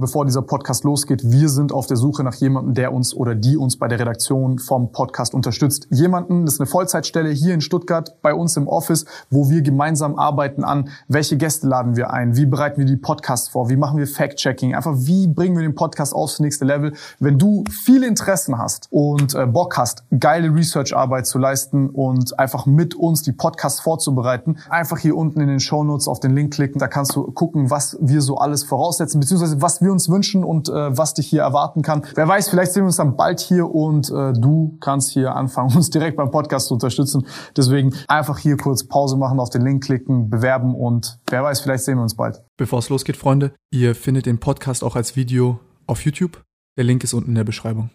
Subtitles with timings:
[0.00, 3.58] Bevor dieser Podcast losgeht, wir sind auf der Suche nach jemandem, der uns oder die
[3.58, 5.88] uns bei der Redaktion vom Podcast unterstützt.
[5.90, 10.18] Jemanden, das ist eine Vollzeitstelle hier in Stuttgart bei uns im Office, wo wir gemeinsam
[10.18, 13.98] arbeiten an, welche Gäste laden wir ein, wie bereiten wir die Podcasts vor, wie machen
[13.98, 16.94] wir Fact-Checking, einfach wie bringen wir den Podcast aufs nächste Level.
[17.18, 22.64] Wenn du viele Interessen hast und äh, Bock hast, geile Research-Arbeit zu leisten und einfach
[22.64, 26.54] mit uns die Podcasts vorzubereiten, einfach hier unten in den Show Notes auf den Link
[26.54, 30.08] klicken, da kannst du gucken, was wir so alles voraussetzen, beziehungsweise was wir wir uns
[30.08, 32.02] wünschen und äh, was dich hier erwarten kann.
[32.14, 35.74] Wer weiß, vielleicht sehen wir uns dann bald hier und äh, du kannst hier anfangen,
[35.76, 37.26] uns direkt beim Podcast zu unterstützen.
[37.56, 41.84] Deswegen einfach hier kurz Pause machen, auf den Link klicken, bewerben und wer weiß, vielleicht
[41.84, 42.42] sehen wir uns bald.
[42.56, 46.42] Bevor es losgeht, Freunde, ihr findet den Podcast auch als Video auf YouTube.
[46.76, 47.90] Der Link ist unten in der Beschreibung.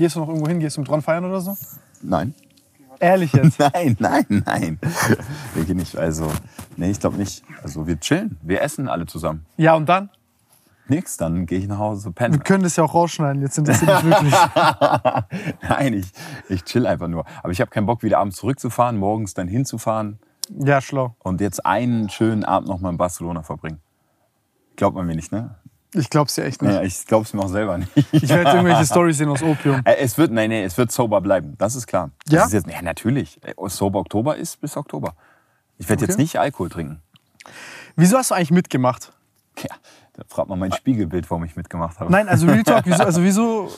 [0.00, 0.60] Gehst du noch irgendwo hin?
[0.60, 1.54] Gehst du mit Ron feiern oder so?
[2.00, 2.34] Nein.
[3.00, 3.58] Ehrlich jetzt?
[3.74, 4.78] nein, nein, nein.
[5.52, 5.94] Wir gehen nicht.
[5.94, 6.26] Also,
[6.78, 7.44] nee, ich glaube nicht.
[7.62, 8.38] Also, wir chillen.
[8.40, 9.44] Wir essen alle zusammen.
[9.58, 10.08] Ja, und dann?
[10.88, 12.32] Nix, dann gehe ich nach Hause pennen.
[12.32, 13.42] Wir können das ja auch rausschneiden.
[13.42, 14.34] Jetzt sind das nicht wirklich.
[15.68, 16.06] nein, ich,
[16.48, 17.26] ich chill einfach nur.
[17.42, 20.18] Aber ich habe keinen Bock, wieder abends zurückzufahren, morgens dann hinzufahren.
[20.48, 21.14] Ja, schlau.
[21.18, 23.82] Und jetzt einen schönen Abend noch mal in Barcelona verbringen.
[24.76, 25.56] Glaubt man mir nicht, ne?
[25.94, 26.72] Ich glaub's dir echt nicht.
[26.72, 27.90] Ja, ich glaub's mir auch selber nicht.
[28.12, 29.80] Ich werde irgendwelche Stories sehen aus Opium.
[29.84, 31.54] Äh, Es wird, nein, nee, es wird sober bleiben.
[31.58, 32.10] Das ist klar.
[32.26, 32.44] Das Ja?
[32.46, 33.40] Ist jetzt, ja, natürlich.
[33.44, 35.14] Äh, Sober Oktober ist bis Oktober.
[35.78, 36.12] Ich werde Okay.
[36.12, 37.02] jetzt nicht Alkohol trinken.
[37.96, 39.12] Wieso hast du eigentlich mitgemacht?
[39.58, 39.74] Ja,
[40.14, 42.10] da fragt man mein Spiegelbild, warum ich mitgemacht habe.
[42.12, 43.70] Nein, also Real Talk, wieso, also wieso,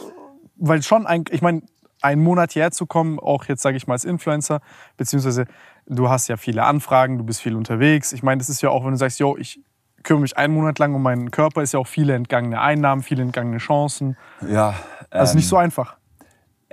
[0.57, 1.63] weil schon, ein, ich meine,
[2.03, 4.61] einen Monat hierher zu kommen, auch jetzt sage ich mal als Influencer,
[4.97, 5.47] beziehungsweise
[5.87, 8.13] du hast ja viele Anfragen, du bist viel unterwegs.
[8.13, 9.61] Ich meine, das ist ja auch, wenn du sagst, yo, ich
[10.03, 13.23] kümmere mich einen Monat lang um meinen Körper, ist ja auch viele entgangene Einnahmen, viele
[13.23, 14.17] entgangene Chancen.
[14.49, 14.75] Ja,
[15.11, 15.97] Also ähm, nicht so einfach.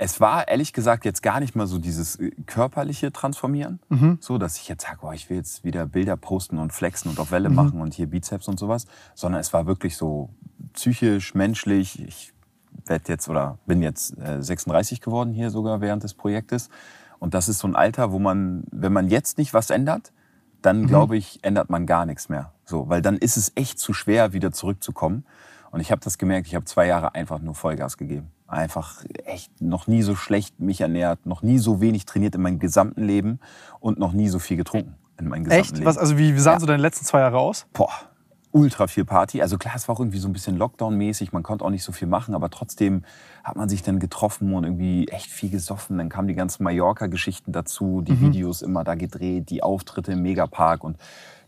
[0.01, 4.17] Es war ehrlich gesagt jetzt gar nicht mal so dieses äh, körperliche Transformieren, Mhm.
[4.21, 7.19] so dass ich jetzt sage, oh, ich will jetzt wieder Bilder posten und flexen und
[7.19, 7.35] auf Mhm.
[7.35, 10.29] Welle machen und hier Bizeps und sowas, sondern es war wirklich so
[10.73, 12.01] psychisch, menschlich.
[12.07, 12.33] Ich
[12.85, 16.69] werde jetzt oder bin jetzt äh, 36 geworden hier sogar während des Projektes
[17.19, 20.13] und das ist so ein Alter, wo man, wenn man jetzt nicht was ändert,
[20.61, 22.51] dann glaube ich, ändert man gar nichts mehr.
[22.65, 25.25] So, weil dann ist es echt zu schwer, wieder zurückzukommen.
[25.71, 28.31] Und ich habe das gemerkt, ich habe zwei Jahre einfach nur Vollgas gegeben.
[28.47, 32.57] Einfach echt noch nie so schlecht mich ernährt, noch nie so wenig trainiert in meinem
[32.59, 33.39] gesamten Leben
[33.79, 35.73] und noch nie so viel getrunken in meinem gesamten Echt?
[35.75, 35.85] Leben.
[35.85, 36.59] Was, also wie, wie sahen Ja.
[36.61, 37.67] so deine letzten zwei Jahre aus?
[37.73, 37.91] Boah,
[38.51, 39.41] ultra viel Party.
[39.41, 41.91] Also klar, es war auch irgendwie so ein bisschen Lockdown-mäßig, man konnte auch nicht so
[41.91, 43.03] viel machen, aber trotzdem
[43.43, 45.97] hat man sich dann getroffen und irgendwie echt viel gesoffen.
[45.97, 50.83] Dann kamen die ganzen Mallorca-Geschichten dazu, die Videos immer da gedreht, die Auftritte im Megapark
[50.83, 50.97] und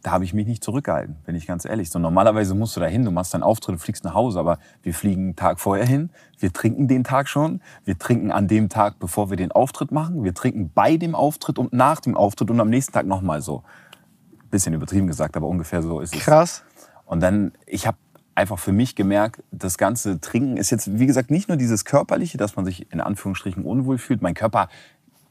[0.03, 1.91] da habe ich mich nicht zurückgehalten, bin ich ganz ehrlich.
[1.91, 4.93] So normalerweise musst du da hin, du machst deinen Auftritt, fliegst nach Hause, aber wir
[4.93, 8.97] fliegen einen Tag vorher hin, wir trinken den Tag schon, wir trinken an dem Tag,
[8.99, 12.59] bevor wir den Auftritt machen, wir trinken bei dem Auftritt und nach dem Auftritt und
[12.59, 13.63] am nächsten Tag nochmal so.
[14.49, 16.21] Bisschen übertrieben gesagt, aber ungefähr so ist es.
[16.21, 16.63] Krass.
[17.11, 17.97] Und dann, ich habe
[18.35, 22.37] einfach für mich gemerkt, das ganze Trinken ist jetzt, wie gesagt, nicht nur dieses Körperliche,
[22.37, 24.21] dass man sich in Anführungsstrichen unwohl fühlt.
[24.21, 24.69] Mein Körper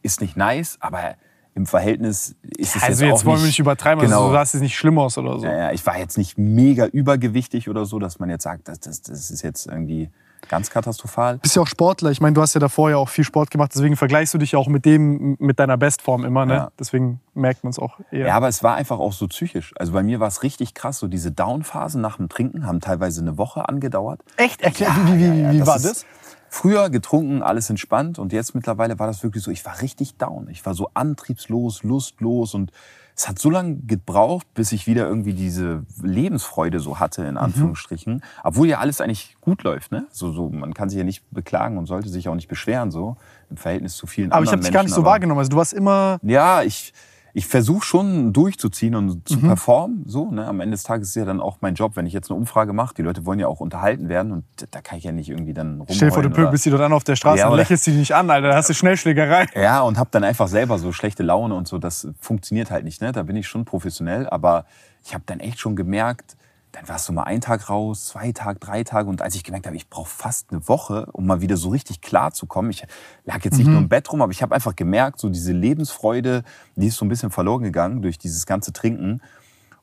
[0.03, 1.15] ist nicht nice, aber
[1.55, 4.17] im Verhältnis ist es Also jetzt, jetzt auch wollen wir nicht, übertreiben, Genau.
[4.19, 5.47] also du sahst jetzt nicht schlimm aus oder so.
[5.47, 9.01] ja, ich war jetzt nicht mega übergewichtig oder so, dass man jetzt sagt, das, das,
[9.01, 10.11] das ist jetzt irgendwie
[10.49, 11.39] ganz katastrophal.
[11.39, 12.11] bist ja auch Sportler.
[12.11, 14.53] Ich meine, du hast ja davor ja auch viel Sport gemacht, deswegen vergleichst du dich
[14.53, 16.47] ja auch mit dem, mit deiner Bestform immer.
[16.47, 16.55] Ne?
[16.55, 16.73] Ja.
[16.79, 18.29] Deswegen merkt man es auch eher.
[18.29, 19.73] Ja, aber es war einfach auch so psychisch.
[19.79, 20.99] Also bei mir war es richtig krass.
[20.99, 24.23] So diese Down-Phasen nach dem Trinken haben teilweise eine Woche angedauert.
[24.37, 24.63] Echt?
[24.63, 26.07] Erklär, Ja, wie wie, ja, wie, das war das?
[26.49, 30.49] Früher getrunken, alles entspannt und jetzt mittlerweile war das wirklich so, ich war richtig down.
[30.51, 32.73] Ich war so antriebslos, lustlos und
[33.21, 37.29] es hat so lange gebraucht, bis ich wieder irgendwie diese Lebensfreude so hatte, Mhm.
[37.29, 38.23] in Anführungsstrichen.
[38.45, 40.07] Obwohl ja alles eigentlich gut läuft, ne?
[40.11, 43.17] So, so, man kann sich ja nicht beklagen und sollte sich auch nicht beschweren, so
[43.51, 45.39] im Verhältnis zu vielen Aber ich habe anderen dich gar nicht Menschen, so aber- wahrgenommen.
[45.41, 46.19] Also du warst immer.
[46.23, 46.95] ja, ich,
[47.33, 49.43] ich versuche schon durchzuziehen und zu Mhm.
[49.49, 50.03] performen.
[50.07, 50.47] So, ne?
[50.47, 52.73] Am Ende des Tages ist ja dann auch mein Job, wenn ich jetzt eine Umfrage
[52.73, 52.95] mache.
[52.95, 55.73] Die Leute wollen ja auch unterhalten werden und da kann ich ja nicht irgendwie dann
[55.81, 55.95] rumheulen.
[55.95, 58.15] Stell dir vor, du pöbelst die an auf der Straße Ja, und lächelst die nicht
[58.15, 58.49] an, Alter.
[58.49, 59.47] Da hast du Schnellschlägerei.
[59.55, 61.79] Ja, und habe dann einfach selber so schlechte Laune und so.
[61.79, 63.01] Das funktioniert halt nicht.
[63.01, 63.13] Ne?
[63.13, 64.29] Da bin ich schon professionell.
[64.29, 64.65] Aber
[65.05, 66.37] ich habe dann echt schon gemerkt,
[66.73, 69.09] dann warst du mal einen Tag raus, zwei Tage, drei Tage.
[69.09, 72.01] Und als ich gemerkt habe, ich brauche fast eine Woche, um mal wieder so richtig
[72.01, 72.71] klar zu kommen.
[72.71, 72.87] Ich
[73.25, 76.45] lag jetzt nicht nur im Bett rum, aber ich habe einfach gemerkt, so diese Lebensfreude,
[76.77, 79.21] die ist so ein bisschen verloren gegangen durch dieses ganze Trinken.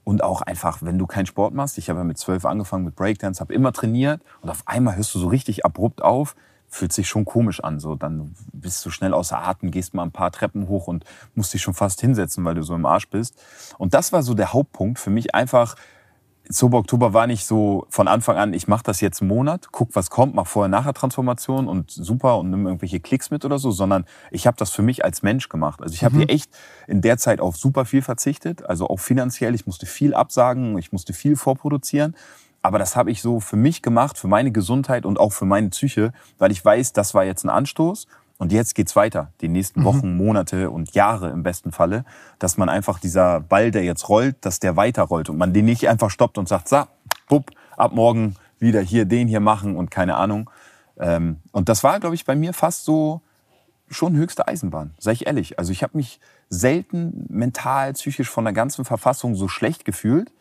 [0.04, 2.96] Und auch einfach, wenn du keinen Sport machst, ich habe ja mit zwölf angefangen mit
[2.96, 6.34] Breakdance, habe immer trainiert und auf einmal hörst du so richtig abrupt auf,
[6.70, 7.82] fühlt sich schon komisch an.
[7.82, 11.04] So, dann bist du schnell außer Atem, gehst mal ein paar Treppen hoch und
[11.36, 13.36] musst dich schon fast hinsetzen, weil du so im Arsch bist.
[13.78, 15.76] Und das war so der Hauptpunkt für mich einfach,
[16.50, 19.96] Sober Oktober war nicht so von Anfang an, ich mache das jetzt einen Monat, guck,
[19.96, 24.48] was kommt, mach vorher-nachher-Transformation und super und nimm irgendwelche Klicks mit oder so, sondern ich
[24.48, 25.82] habe das für mich als Mensch gemacht.
[25.82, 26.20] Also ich habe Mhm.
[26.20, 26.50] hier echt
[26.88, 29.56] in der Zeit auf super viel verzichtet, also auch finanziell.
[29.56, 32.16] Ich musste viel absagen, ich musste viel vorproduzieren.
[32.62, 35.70] Aber das habe ich so für mich gemacht, für meine Gesundheit und auch für meine
[35.70, 38.08] Psyche, weil ich weiß, das war jetzt ein Anstoß.
[38.38, 42.06] Und jetzt geht's weiter, die nächsten Wochen, Monate und Jahre im besten Falle,
[42.38, 45.90] dass man einfach dieser Ball, der jetzt rollt, dass der weiterrollt und man den nicht
[45.90, 46.84] einfach stoppt und sagt, so,
[47.28, 50.50] bupp, ab morgen wieder hier den hier machen und keine Ahnung.
[51.00, 53.22] Ähm, und das war, glaube ich, bei mir fast so
[53.90, 55.58] schon höchste Eisenbahn, sag ich ehrlich.
[55.58, 56.20] Also ich habe mich
[56.50, 60.32] selten mental, psychisch von der ganzen Verfassung so schlecht gefühlt,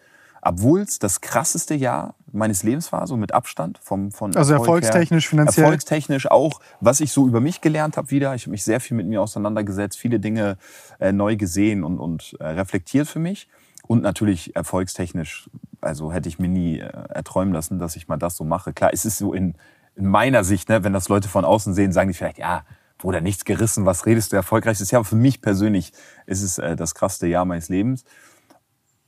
[0.48, 4.82] obwohl es das krasseste Jahr meines Lebens war, so mit Abstand vom von Also Erfolg
[4.82, 4.88] her.
[4.88, 5.64] erfolgstechnisch, finanziell.
[5.64, 8.34] Erfolgstechnisch auch, was ich so über mich gelernt habe wieder.
[8.34, 10.56] Ich habe mich sehr viel mit mir auseinandergesetzt, viele Dinge
[11.00, 13.48] äh, neu gesehen und, und äh, reflektiert für mich.
[13.86, 15.48] Und natürlich erfolgstechnisch,
[15.80, 18.72] also hätte ich mir nie äh, erträumen lassen, dass ich mal das so mache.
[18.72, 19.54] Klar, es ist so in,
[19.94, 22.64] in meiner Sicht, ne, wenn das Leute von außen sehen, sagen die vielleicht, ja,
[22.98, 25.00] Bruder, nichts gerissen, was redest du, erfolgreichstes Jahr.
[25.00, 25.92] Aber für mich persönlich
[26.26, 28.04] ist es äh, das krasseste Jahr meines Lebens.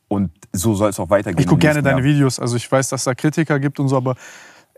[0.09, 1.41] Und so soll es auch weitergehen.
[1.41, 2.05] Ich gucke gerne deine Jahr.
[2.05, 2.41] Videos.
[2.41, 4.17] Also ich weiß, dass da Kritiker gibt und so, aber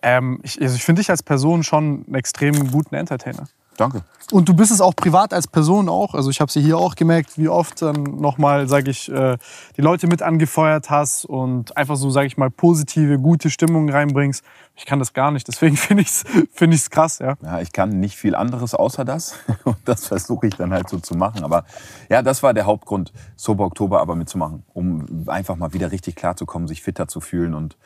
[0.03, 3.47] ähm, ich, also ich finde dich als Person schon einen extrem guten Entertainer.
[3.81, 4.03] Danke.
[4.31, 6.15] Und du bist es auch privat als Person auch.
[6.15, 9.39] Also ich habe sie hier auch gemerkt, wie oft dann nochmal, sage ich, äh,
[9.75, 14.45] die Leute mit angefeuert hast und einfach so, sage ich mal, positive, gute Stimmung reinbringst.
[14.77, 15.49] Ich kann das gar nicht.
[15.49, 17.37] Deswegen finde ich es find ich's krass, ja.
[17.43, 19.37] Ja, ich kann nicht viel anderes außer das.
[19.65, 21.43] Und das versuche ich dann halt so zu machen.
[21.43, 21.65] Aber
[22.11, 26.37] ja, das war der Hauptgrund, Sober Oktober aber mitzumachen, um einfach mal wieder richtig klar
[26.37, 27.79] zu kommen, sich fitter zu fühlen und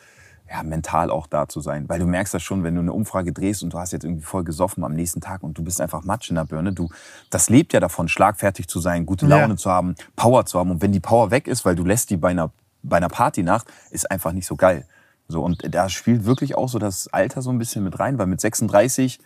[0.51, 1.89] ja, mental auch da zu sein.
[1.89, 4.25] Weil du merkst das schon, wenn du eine Umfrage drehst und du hast jetzt irgendwie
[4.25, 6.73] voll gesoffen am nächsten Tag und du bist einfach Matsch in der Birne.
[6.73, 6.91] Du,
[7.31, 9.39] das lebt ja davon, schlagfertig zu sein, gute Ja.
[9.39, 10.71] Laune zu haben, Power zu haben.
[10.71, 12.51] Und wenn die Power weg ist, weil du lässt die bei einer,
[12.83, 14.87] bei einer Partynacht, ist einfach nicht so geil.
[15.29, 18.27] So, und da spielt wirklich auch so das Alter so ein bisschen mit rein, weil
[18.27, 19.21] mit 36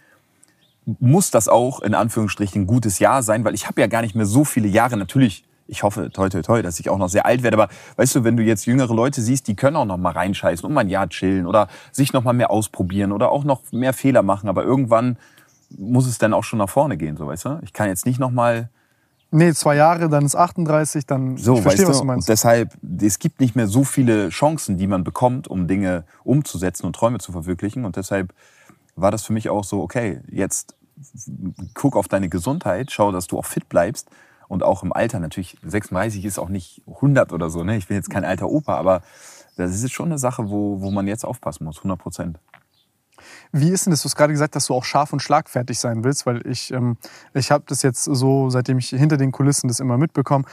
[1.01, 4.15] muss das auch in Anführungsstrichen ein gutes Jahr sein, weil ich habe ja gar nicht
[4.15, 4.97] mehr so viele Jahre.
[4.97, 7.57] Natürlich, ich hoffe, toi, toi, toi, dass ich auch noch sehr alt werde.
[7.57, 10.67] Aber weißt du, wenn du jetzt jüngere Leute siehst, die können auch noch mal reinscheißen
[10.67, 13.93] und mal ein Jahr chillen oder sich noch mal mehr ausprobieren oder auch noch mehr
[13.93, 14.49] Fehler machen.
[14.49, 15.19] Aber irgendwann
[15.71, 17.59] muss es dann auch schon nach vorne gehen, so weißt du.
[17.63, 18.71] Ich kann jetzt nicht noch mal
[19.31, 22.03] Nee, zwei Jahre, dann ist 38, dann so, ich verstehe, weißt was du?
[22.03, 22.29] du meinst.
[22.29, 26.87] Und deshalb, es gibt nicht mehr so viele Chancen, die man bekommt, um Dinge umzusetzen
[26.87, 27.85] und Träume zu verwirklichen.
[27.85, 28.33] Und deshalb
[28.97, 30.75] war das für mich auch so, okay, jetzt
[31.75, 34.09] guck auf deine Gesundheit, schau, dass du auch fit bleibst.
[34.49, 37.77] Und auch im Alter, natürlich, 36 ist auch nicht 100 oder so, ne?
[37.77, 39.03] Ich bin jetzt kein alter Opa, aber
[39.57, 42.39] das ist schon eine Sache, wo, wo man jetzt aufpassen muss, 100 Prozent.
[43.53, 44.03] Wie ist denn das?
[44.03, 46.97] Du hast gerade gesagt, dass du auch scharf und schlagfertig sein willst, weil ich, ähm,
[47.35, 50.45] ich habe das jetzt so, seitdem ich hinter den Kulissen das immer mitbekomme.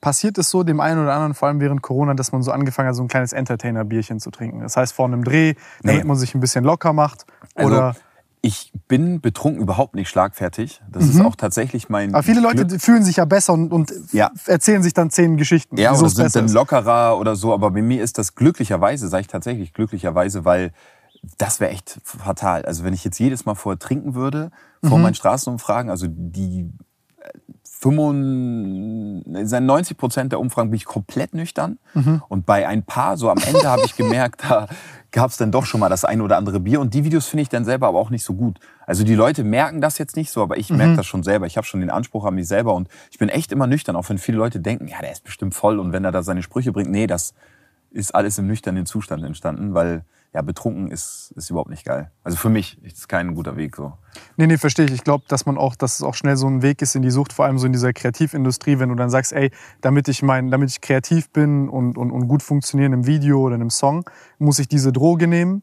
[0.00, 2.88] Passiert es so dem einen oder anderen, vor allem während Corona, dass man so angefangen
[2.88, 4.60] hat, so ein kleines Entertainer-Bierchen zu trinken?
[4.60, 6.04] Das heißt, vor einem Dreh, damit Nee.
[6.04, 7.26] man sich ein bisschen locker macht.
[7.54, 7.96] Also, Oder,
[8.44, 10.82] ich bin betrunken überhaupt nicht schlagfertig.
[10.92, 12.10] Das ist auch tatsächlich mein.
[12.10, 12.14] Mhm.
[12.14, 12.78] aber viele Leute Glück.
[12.82, 14.30] fühlen sich ja besser und, und Ja.
[14.46, 15.78] erzählen sich dann zehn Geschichten.
[15.78, 17.54] Ja, oder sind dann lockerer oder so.
[17.54, 20.72] Aber bei mir ist das glücklicherweise, sage ich tatsächlich glücklicherweise, weil
[21.38, 22.66] das wäre echt fatal.
[22.66, 24.50] Also wenn ich jetzt jedes Mal vorher trinken würde,
[24.82, 26.70] vor meinen Straßenumfragen, also die
[27.84, 31.78] 95, 90 Prozent der Umfragen bin ich komplett nüchtern.
[32.28, 34.68] Und bei ein paar, so am Ende habe ich gemerkt, da
[35.10, 36.80] gab es dann doch schon mal das ein oder andere Bier.
[36.80, 38.58] Und die Videos finde ich dann selber aber auch nicht so gut.
[38.86, 41.46] Also die Leute merken das jetzt nicht so, aber ich merke das schon selber.
[41.46, 44.08] Ich habe schon den Anspruch an mich selber und ich bin echt immer nüchtern, auch
[44.08, 46.72] wenn viele Leute denken, ja, der ist bestimmt voll und wenn er da seine Sprüche
[46.72, 46.90] bringt.
[46.90, 47.34] Nee, das
[47.90, 52.10] ist alles im nüchternen Zustand entstanden, weil ja, betrunken ist, ist überhaupt nicht geil.
[52.24, 53.92] Also für mich ist kein guter Weg so.
[54.36, 54.92] Nee, nee, verstehe ich.
[54.92, 57.10] Ich glaube, dass man auch, dass es auch schnell so ein Weg ist in die
[57.12, 60.50] Sucht, vor allem so in dieser Kreativindustrie, wenn du dann sagst, ey, damit ich mein,
[60.50, 64.10] damit ich kreativ bin und, und, und gut funktionieren im Video oder in einem Song,
[64.38, 65.62] muss ich diese Droge nehmen.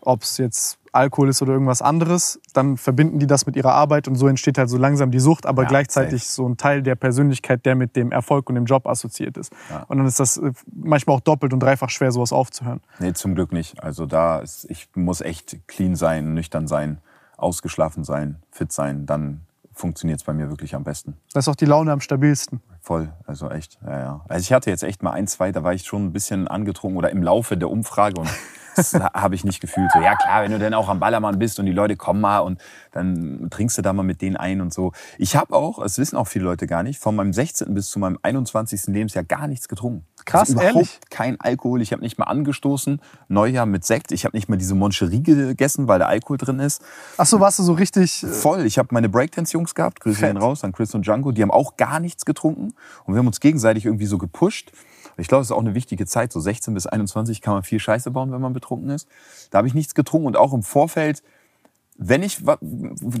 [0.00, 4.08] Ob es jetzt Alkohol ist oder irgendwas anderes, dann verbinden die das mit ihrer Arbeit
[4.08, 6.94] und so entsteht halt so langsam die Sucht, aber Ja, gleichzeitig so ein Teil der
[6.94, 9.52] Persönlichkeit, der mit dem Erfolg und dem Job assoziiert ist.
[9.70, 9.84] Ja.
[9.88, 12.80] Und dann ist das äh, manchmal auch doppelt und dreifach schwer, sowas aufzuhören.
[12.98, 13.82] Nee, zum Glück nicht.
[13.82, 16.98] Also da ist, ich muss echt clean sein, nüchtern sein,
[17.36, 19.42] ausgeschlafen sein, fit sein, dann
[19.72, 21.16] funktioniert es bei mir wirklich am besten.
[21.32, 22.60] Da ist auch die Laune am stabilsten.
[22.82, 24.20] Voll, also echt, ja, ja.
[24.28, 26.96] Also ich hatte jetzt echt mal ein, zwei, da war ich schon ein bisschen angetrunken
[26.96, 28.28] oder im Laufe der Umfrage und
[28.76, 29.90] das habe ich nicht gefühlt.
[29.92, 32.38] So, ja klar, wenn du dann auch am Ballermann bist und die Leute kommen mal
[32.38, 32.60] und
[32.92, 34.92] dann trinkst du da mal mit denen ein und so.
[35.18, 37.74] Ich habe auch, das wissen auch viele Leute gar nicht, von meinem 16.
[37.74, 38.86] bis zu meinem 21.
[38.86, 40.06] Lebensjahr gar nichts getrunken.
[40.24, 41.00] Krass, also ehrlich?
[41.08, 41.80] kein Alkohol.
[41.82, 43.00] Ich habe nicht mal angestoßen.
[43.28, 44.12] Neujahr mit Sekt.
[44.12, 46.82] Ich habe nicht mal diese Moncherie gegessen, weil da Alkohol drin ist.
[47.16, 48.22] Ach so, warst du so richtig.
[48.22, 48.66] äh, Voll.
[48.66, 50.00] Ich habe meine Breakdance-Jungs gehabt.
[50.00, 50.34] Grüße Fett.
[50.34, 51.32] gehen raus an Chris und Django.
[51.32, 52.69] Die haben auch gar nichts getrunken.
[53.04, 54.72] Und wir haben uns gegenseitig irgendwie so gepusht.
[55.16, 56.32] Ich glaube, es ist auch eine wichtige Zeit.
[56.32, 59.08] So 16 bis 21 kann man viel Scheiße bauen, wenn man betrunken ist.
[59.50, 60.26] Da habe ich nichts getrunken.
[60.28, 61.22] Und auch im Vorfeld,
[61.96, 62.42] wenn ich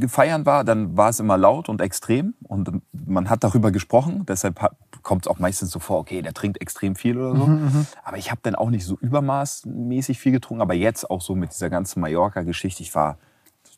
[0.08, 2.34] feiern war, dann war es immer laut und extrem.
[2.44, 4.24] Und man hat darüber gesprochen.
[4.26, 4.58] Deshalb
[5.02, 7.50] kommt es auch meistens so vor, okay, der trinkt extrem viel oder so.
[8.02, 10.62] Aber ich habe dann auch nicht so übermaßmäßig viel getrunken.
[10.62, 12.82] Aber jetzt auch so mit dieser ganzen Mallorca-Geschichte.
[12.82, 13.18] Ich war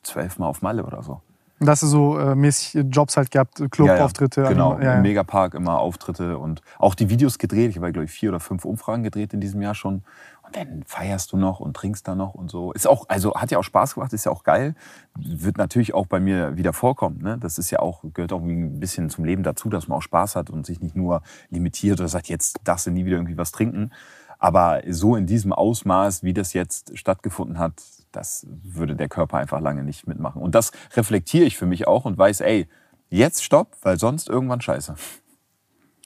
[0.02, 1.20] zwölfmal auf Malle oder so.
[1.64, 4.40] Da hast du so äh, mäßig Jobs halt gehabt, Clubauftritte.
[4.40, 4.52] Ja, ja.
[4.52, 7.70] Genau, Ja, im Megapark immer Auftritte und auch die Videos gedreht.
[7.70, 10.02] Ich habe, glaube ich, vier oder fünf Umfragen gedreht in diesem Jahr schon.
[10.42, 12.72] Und dann feierst du noch und trinkst da noch und so.
[12.72, 14.74] Ist auch, also hat ja auch Spaß gemacht, ist ja auch geil.
[15.16, 17.22] Wird natürlich auch bei mir wieder vorkommen.
[17.22, 17.38] Ne?
[17.38, 20.36] Das ist ja auch, gehört auch ein bisschen zum Leben dazu, dass man auch Spaß
[20.36, 23.52] hat und sich nicht nur limitiert oder sagt, jetzt darfst du nie wieder irgendwie was
[23.52, 23.92] trinken.
[24.38, 27.74] Aber so in diesem Ausmaß, wie das jetzt stattgefunden hat,
[28.12, 30.40] das würde der Körper einfach lange nicht mitmachen.
[30.42, 32.68] Und das reflektiere ich für mich auch und weiß, ey,
[33.08, 34.94] jetzt stopp, weil sonst irgendwann scheiße.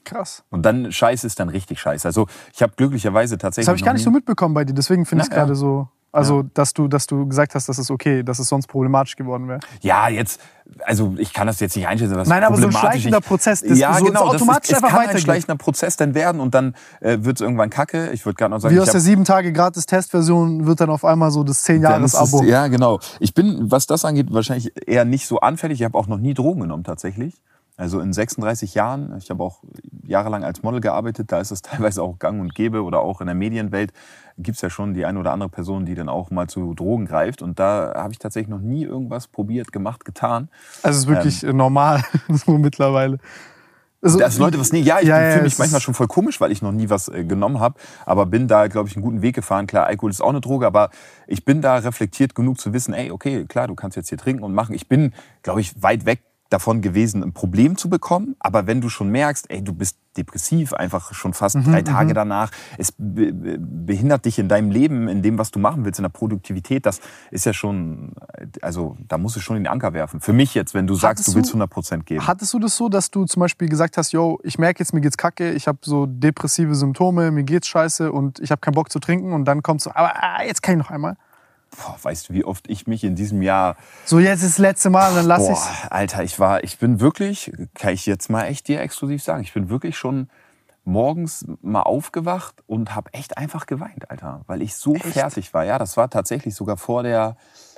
[0.03, 0.43] Krass.
[0.49, 2.07] Und dann scheiße ist dann richtig scheiße.
[2.07, 3.65] Also ich habe glücklicherweise tatsächlich.
[3.65, 4.73] Das habe ich gar nicht so mitbekommen bei dir.
[4.73, 5.43] Deswegen finde ich es Na, ja.
[5.43, 5.89] gerade so.
[6.13, 9.47] Also, dass, du, dass du gesagt hast, das ist okay, dass es sonst problematisch geworden
[9.47, 9.59] wäre.
[9.81, 10.41] Ja, jetzt,
[10.85, 12.15] also ich kann das jetzt nicht einschätzen.
[12.15, 14.77] Was Nein, aber so ein schleichender ich- Prozess, das ja, so genau, automatisch das ist,
[14.77, 18.11] es einfach kann ein schleichender Prozess dann werden und dann äh, wird es irgendwann kacke.
[18.11, 21.05] Ich würde gerade noch sagen, Wie aus der sieben Tage gratis Testversion wird dann auf
[21.05, 22.43] einmal so das zehn Jahres ist Abo.
[22.43, 22.99] Ja, genau.
[23.19, 25.79] Ich bin, was das angeht, wahrscheinlich eher nicht so anfällig.
[25.81, 27.35] Ich habe auch noch nie Drogen genommen tatsächlich.
[27.77, 29.59] Also in 36 Jahren, ich habe auch
[30.03, 33.27] jahrelang als Model gearbeitet, da ist es teilweise auch gang und gäbe oder auch in
[33.27, 33.93] der Medienwelt
[34.39, 37.41] gibt's ja schon die eine oder andere Person, die dann auch mal zu Drogen greift.
[37.41, 40.49] Und da habe ich tatsächlich noch nie irgendwas probiert, gemacht, getan.
[40.83, 43.19] Also es ist wirklich äh, normal so mittlerweile.
[43.99, 46.07] Also, Dass Leute was nie, ja, ich Ja, ja, fühle es mich manchmal schon voll
[46.07, 49.03] komisch, weil ich noch nie was äh, genommen habe, aber bin da, glaube ich, einen
[49.03, 49.65] guten Weg gefahren.
[49.65, 50.91] Klar, Alkohol ist auch eine Droge, aber
[51.25, 54.43] ich bin da reflektiert genug zu wissen, ey, okay, klar, du kannst jetzt hier trinken
[54.43, 54.75] und machen.
[54.75, 58.35] Ich bin, glaube ich, weit weg davon gewesen, ein Problem zu bekommen.
[58.39, 62.13] Aber wenn du schon merkst, ey, du bist depressiv, einfach schon fast Mhm, drei Tage
[62.15, 62.49] danach,
[62.79, 66.03] es be be- behindert dich in deinem Leben, in dem, was du machen willst, in
[66.03, 68.13] der Produktivität, das ist ja schon,
[68.63, 70.19] also da musst du schon den Anker werfen.
[70.19, 72.25] Für mich jetzt, wenn du sagst, Hattest du willst du- 100 Prozent geben.
[72.25, 75.01] Hattest du das so, dass du zum Beispiel gesagt hast, yo, ich merke jetzt, mir
[75.01, 78.91] geht's kacke, ich habe so depressive Symptome, mir geht's scheiße und ich habe keinen Bock
[78.91, 81.15] zu trinken und dann kommt so, aber ah, jetzt kann ich noch einmal.
[81.71, 84.89] Boah, weißt du, wie oft ich mich in diesem Jahr So, jetzt ist das letzte
[84.89, 85.67] Mal, dann lass ich's.
[85.89, 89.53] Alter, ich war, ich bin wirklich, kann ich jetzt mal echt dir exklusiv sagen, ich
[89.53, 90.29] bin wirklich schon
[90.85, 95.65] morgens mal aufgewacht und habe echt einfach geweint, Alter, weil ich so fertig war.
[95.65, 97.35] Ja, das war tatsächlich sogar vor der,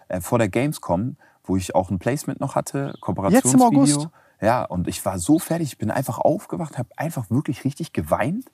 [0.08, 3.66] äh, vor der Gamescom, wo ich auch ein Placement noch hatte, Kooperationsvideo.
[3.66, 4.10] August?
[4.42, 8.46] Ja, und ich war so fertig, ich bin einfach aufgewacht, habe einfach wirklich richtig geweint,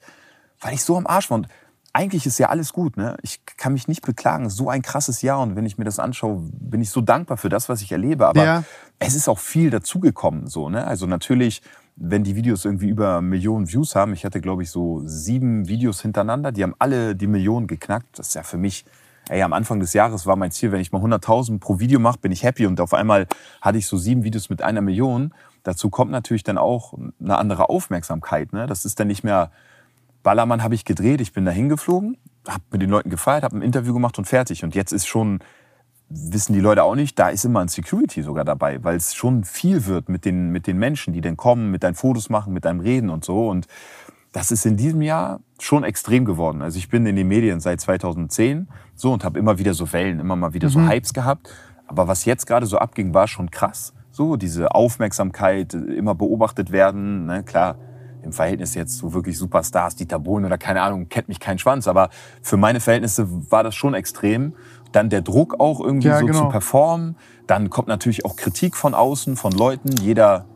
[0.60, 1.36] weil ich so am Arsch war.
[1.36, 1.48] Und
[1.96, 3.16] eigentlich ist ja alles gut, ne?
[3.22, 4.50] Ich kann mich nicht beklagen.
[4.50, 7.48] So ein krasses Jahr und wenn ich mir das anschaue, bin ich so dankbar für
[7.48, 8.26] das, was ich erlebe.
[8.26, 8.64] Aber Ja.
[8.98, 10.86] es ist auch viel dazugekommen, so, ne?
[10.86, 11.62] Also natürlich,
[11.96, 16.02] wenn die Videos irgendwie über Millionen Views haben, ich hatte, glaube ich, so sieben Videos
[16.02, 18.18] hintereinander, die haben alle die Millionen geknackt.
[18.18, 18.84] Das ist ja für mich,
[19.30, 22.18] ey, am Anfang des Jahres war mein Ziel, wenn ich mal 100.000 pro Video mache,
[22.18, 22.66] bin ich happy.
[22.66, 23.26] Und auf einmal
[23.62, 25.32] hatte ich so sieben Videos mit einer Million.
[25.62, 28.66] Dazu kommt natürlich dann auch eine andere Aufmerksamkeit, ne?
[28.66, 29.50] Das ist dann nicht mehr,
[30.26, 32.16] Ballermann habe ich gedreht, ich bin da hingeflogen,
[32.48, 34.64] habe mit den Leuten gefeiert, habe ein Interview gemacht und fertig.
[34.64, 35.38] Und jetzt ist schon,
[36.08, 39.44] wissen die Leute auch nicht, da ist immer ein Security sogar dabei, weil es schon
[39.44, 42.64] viel wird mit den, mit den Menschen, die dann kommen, mit deinen Fotos machen, mit
[42.64, 43.48] deinem Reden und so.
[43.48, 43.68] Und
[44.32, 46.60] das ist in diesem Jahr schon extrem geworden.
[46.60, 48.66] Also ich bin in den Medien seit 2010
[48.96, 51.54] so und habe immer wieder so Wellen, immer mal wieder so Hypes gehabt.
[51.86, 53.94] Aber was jetzt gerade so abging, war schon krass.
[54.10, 57.26] So diese Aufmerksamkeit, immer beobachtet werden.
[57.26, 57.44] Ne?
[57.44, 57.76] Klar,
[58.26, 61.88] im Verhältnis jetzt zu wirklich Superstars, Dieter Bohlen oder keine Ahnung, kennt mich kein Schwanz.
[61.88, 62.10] Aber
[62.42, 64.54] für meine Verhältnisse war das schon extrem.
[64.92, 66.40] Dann der Druck auch irgendwie Ja, so genau.
[66.40, 67.16] zu performen.
[67.46, 69.90] Dann kommt natürlich auch Kritik von außen, von Leuten.
[69.92, 70.46] Jeder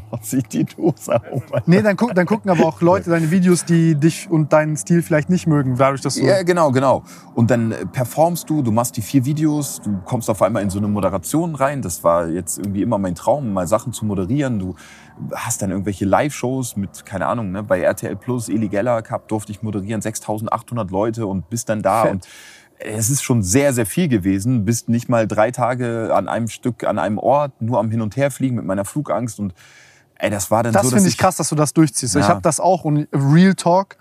[0.20, 1.42] sieht die Dose auf.
[1.66, 5.02] Nee, dann, guck, dann gucken aber auch Leute deine Videos, die dich und deinen Stil
[5.02, 6.24] vielleicht nicht mögen, dadurch, dass du.
[6.24, 7.02] Ja, genau, genau.
[7.34, 10.70] Und dann äh, performst du, du machst die vier Videos, du kommst auf einmal in
[10.70, 11.82] so eine Moderation rein.
[11.82, 14.58] Das war jetzt irgendwie immer mein Traum, mal Sachen zu moderieren.
[14.58, 14.74] Du
[15.34, 19.62] hast dann irgendwelche Live-Shows mit, keine Ahnung, ne, bei RTL Plus, Geller Cup durfte ich
[19.62, 22.02] moderieren, 6800 Leute und bist dann da.
[22.02, 22.12] Fett.
[22.12, 22.28] Und
[22.84, 24.64] es ist schon sehr, sehr viel gewesen.
[24.64, 28.16] Bist nicht mal drei Tage an einem Stück, an einem Ort, nur am Hin- und
[28.16, 29.38] Herfliegen mit meiner Flugangst.
[29.38, 29.54] Und
[30.18, 32.16] ey, das war dann Das so, dass finde ich krass, dass du das durchziehst.
[32.16, 32.28] Ich Ja.
[32.28, 33.96] habe das auch und Real Talk.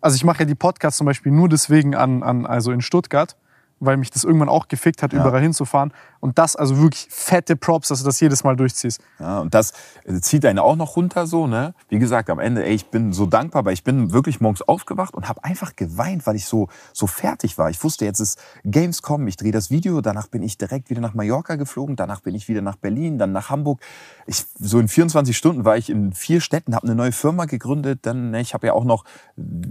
[0.00, 3.36] Also ich mache ja die Podcasts zum Beispiel nur deswegen an, an also in Stuttgart,
[3.80, 5.20] weil mich das irgendwann auch gefickt hat, Ja.
[5.20, 5.92] überall hinzufahren.
[6.20, 9.00] Und das, also wirklich fette Props, dass du das jedes Mal durchziehst.
[9.18, 9.72] Ja, und das
[10.04, 11.74] äh, zieht einen auch noch runter so, ne?
[11.88, 15.14] Wie gesagt, am Ende, ey, ich bin so dankbar, weil ich bin wirklich morgens aufgewacht
[15.14, 17.70] und habe einfach geweint, weil ich so, so fertig war.
[17.70, 21.14] Ich wusste, jetzt ist Gamescom, ich drehe das Video, danach bin ich direkt wieder nach
[21.14, 23.80] Mallorca geflogen, danach bin ich wieder nach Berlin, dann nach Hamburg.
[24.26, 28.00] Ich, so in 24 Stunden war ich in vier Städten, habe eine neue Firma gegründet.
[28.02, 29.04] Dann, ne, ich habe ja auch noch,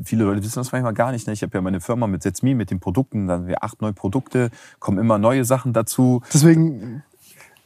[0.04, 1.34] viele Leute wissen das manchmal gar nicht, ne?
[1.34, 3.94] ich habe ja meine Firma mit Setzmi, mit den Produkten, dann haben wir acht neue
[3.94, 4.50] Produkte,
[4.80, 6.22] kommen immer neue Sachen dazu.
[6.38, 7.04] Deswegen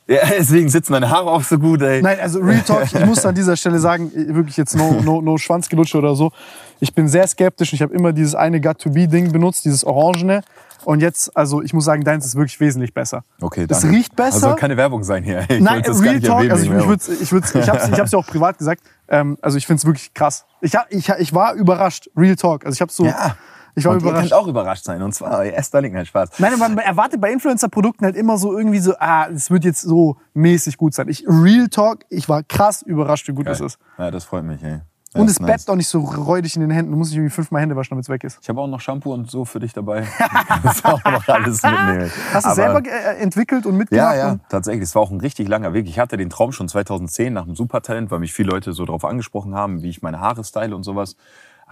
[0.07, 2.01] Ja, deswegen sitzen meine Haare auch so gut, ey.
[2.01, 5.37] Nein, also Real Talk, ich muss an dieser Stelle sagen, wirklich jetzt no, no, no
[5.37, 6.31] Schwanzgelutsche oder so.
[6.79, 7.73] Ich bin sehr skeptisch.
[7.73, 10.41] Ich habe immer dieses eine Got-to-Be-Ding benutzt, dieses Orangene.
[10.83, 13.23] Und jetzt, also ich muss sagen, deins ist wirklich wesentlich besser.
[13.39, 13.95] Okay, Es danke.
[13.95, 14.47] riecht besser.
[14.47, 15.45] Also keine Werbung sein hier.
[15.49, 18.17] Ich Nein, Real Talk, also ich, würd's, ich, würd's, ich habe es ich hab's ja
[18.17, 18.81] auch privat gesagt.
[19.07, 20.45] Ähm, also ich finde es wirklich krass.
[20.59, 22.65] Ich, ich, ich war überrascht, Real Talk.
[22.65, 23.35] Also ich habe so, Ja.
[23.75, 24.29] Ich war und ihr überrascht.
[24.29, 25.01] könnt auch überrascht sein.
[25.01, 26.39] Und zwar, ey, esst da Link, Spaß.
[26.39, 30.17] Nein, man erwartet bei Influencer-Produkten halt immer so irgendwie so, ah, es wird jetzt so
[30.33, 31.07] mäßig gut sein.
[31.09, 33.77] Ich, Real Talk, ich war krass überrascht, wie gut das ist.
[33.97, 34.81] Ja, das freut mich, ey.
[35.13, 36.91] Und Das es ist bleibt auch nicht so räudig in den Händen.
[36.91, 38.39] Du musst nicht irgendwie fünfmal Hände waschen, damit es weg ist.
[38.41, 40.07] Ich habe auch noch Shampoo und so für dich dabei.
[40.63, 42.09] das auch noch alles mitnehmen.
[42.31, 44.15] Hast du selber äh, entwickelt und mitgemacht?
[44.15, 44.83] Ja, ja, Und tatsächlich.
[44.83, 45.85] Es war auch ein richtig langer Weg.
[45.89, 49.03] Ich hatte den Traum schon 2010 nach dem Supertalent, weil mich viele Leute so darauf
[49.03, 51.17] angesprochen haben, wie ich meine Haare style und sowas.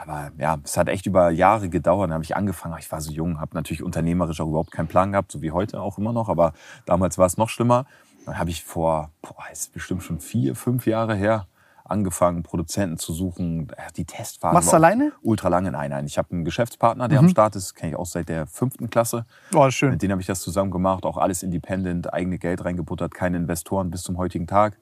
[0.01, 2.07] Aber ja, es hat echt über Jahre gedauert.
[2.07, 2.75] Dann habe ich angefangen.
[2.79, 5.81] Ich war so jung, habe natürlich unternehmerisch auch überhaupt keinen Plan gehabt, so wie heute
[5.81, 6.29] auch immer noch.
[6.29, 6.53] Aber
[6.85, 7.85] damals war es noch schlimmer.
[8.25, 11.47] Dann habe ich vor, boah, ist bestimmt schon vier, fünf Jahre her,
[11.83, 13.71] angefangen, Produzenten zu suchen.
[13.97, 15.11] Die Testphase Machst du alleine?
[15.21, 15.71] Ultra lange.
[15.71, 16.05] Nein, nein.
[16.05, 17.73] Ich habe einen Geschäftspartner, der am Start ist.
[17.75, 19.25] Kenne ich auch seit der fünften Klasse.
[19.53, 19.91] Oh, schön.
[19.91, 23.89] Mit denen habe ich das zusammen gemacht, auch alles independent, eigene Geld reingebuttert, keine Investoren
[23.91, 24.77] bis zum heutigen Tag.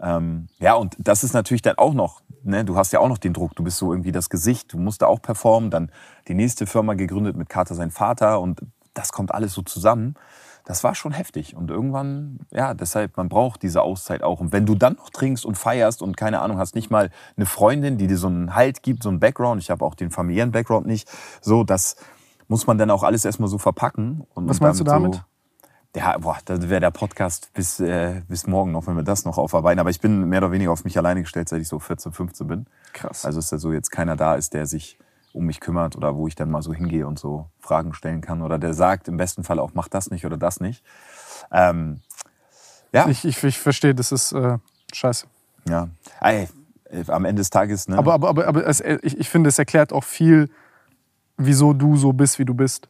[0.00, 3.18] Ähm, ja, und das ist natürlich dann auch noch, ne, du hast ja auch noch
[3.18, 5.90] den Druck, du bist so irgendwie das Gesicht, du musst da auch performen, dann
[6.28, 8.60] die nächste Firma gegründet mit Carter sein Vater und
[8.94, 10.14] das kommt alles so zusammen.
[10.64, 14.40] Das war schon heftig und irgendwann, ja, deshalb, man braucht diese Auszeit auch.
[14.40, 17.46] Und wenn du dann noch trinkst und feierst und keine Ahnung, hast nicht mal eine
[17.46, 20.50] Freundin, die dir so einen Halt gibt, so einen Background, ich habe auch den familiären
[20.50, 21.08] Background nicht,
[21.40, 21.94] so, das
[22.48, 24.24] muss man dann auch alles erstmal so verpacken.
[24.34, 25.14] Und, Was meinst du damit?
[25.14, 25.20] So,
[25.94, 29.38] ja, boah, das wäre der Podcast bis, äh, bis morgen noch, wenn wir das noch
[29.38, 29.80] aufarbeiten.
[29.80, 32.46] Aber ich bin mehr oder weniger auf mich alleine gestellt, seit ich so 14, 15
[32.46, 32.66] bin.
[32.92, 33.24] Krass.
[33.24, 34.98] Also ist da so jetzt keiner da ist, der sich
[35.32, 38.40] um mich kümmert oder wo ich dann mal so hingehe und so Fragen stellen kann
[38.42, 40.82] oder der sagt im besten Fall auch, mach das nicht oder das nicht.
[41.52, 42.00] Ähm,
[42.92, 44.58] ja, Ich, ich, ich verstehe, das ist äh,
[44.92, 45.26] scheiße.
[45.68, 45.88] ja.
[46.20, 46.48] Ey,
[46.90, 47.98] äh, am Ende des Tages, ne?
[47.98, 50.48] Aber, aber, aber, aber es, äh, ich, ich finde, es erklärt auch viel,
[51.36, 52.88] wieso du so bist, wie du bist.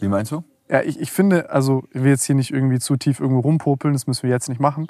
[0.00, 0.44] Wie meinst du?
[0.68, 3.92] Ja, ich, ich finde, also ich will jetzt hier nicht irgendwie zu tief irgendwo rumpopeln,
[3.92, 4.86] das müssen wir jetzt nicht machen.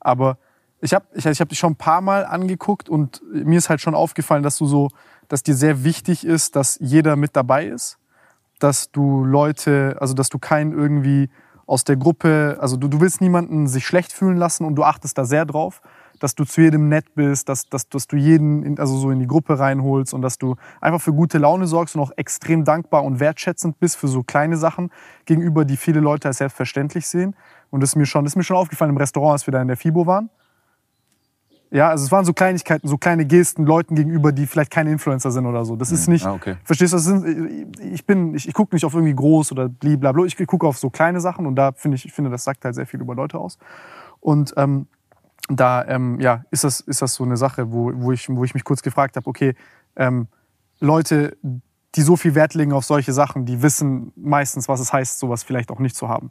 [0.00, 0.38] Aber
[0.80, 3.80] ich habe ich, ich hab dich schon ein paar Mal angeguckt und mir ist halt
[3.80, 4.88] schon aufgefallen, dass du so,
[5.28, 7.98] dass dir sehr wichtig ist, dass jeder mit dabei ist.
[8.58, 11.30] Dass du Leute, also dass du keinen irgendwie
[11.66, 15.18] aus der Gruppe, also du, du willst niemanden sich schlecht fühlen lassen und du achtest
[15.18, 15.82] da sehr drauf,
[16.18, 19.18] dass du zu jedem nett bist, dass, dass, dass du jeden in, also so in
[19.18, 23.04] die Gruppe reinholst und dass du einfach für gute Laune sorgst und auch extrem dankbar
[23.04, 24.90] und wertschätzend bist für so kleine Sachen
[25.26, 27.34] gegenüber, die viele Leute als selbstverständlich sehen.
[27.70, 29.60] Und das ist mir schon, das ist mir schon aufgefallen im Restaurant, als wir da
[29.62, 30.30] in der FIBO waren.
[31.70, 35.30] Ja, also es waren so Kleinigkeiten, so kleine Gesten Leuten gegenüber, die vielleicht keine Influencer
[35.30, 35.76] sind oder so.
[35.76, 36.56] Das ist nicht, Ah, okay.
[36.64, 40.24] verstehst du, das sind, ich bin, ich, ich gucke nicht auf irgendwie groß oder blablabla,
[40.24, 42.74] ich gucke auf so kleine Sachen und da finde ich, ich finde, das sagt halt
[42.74, 43.58] sehr viel über Leute aus.
[44.20, 44.86] Und ähm,
[45.48, 48.54] da ähm, ja, ist, das, ist das so eine Sache, wo, wo, ich, wo ich
[48.54, 49.54] mich kurz gefragt habe, okay,
[49.96, 50.28] ähm,
[50.78, 51.36] Leute,
[51.94, 55.42] die so viel Wert legen auf solche Sachen, die wissen meistens, was es heißt, sowas
[55.42, 56.30] vielleicht auch nicht zu haben.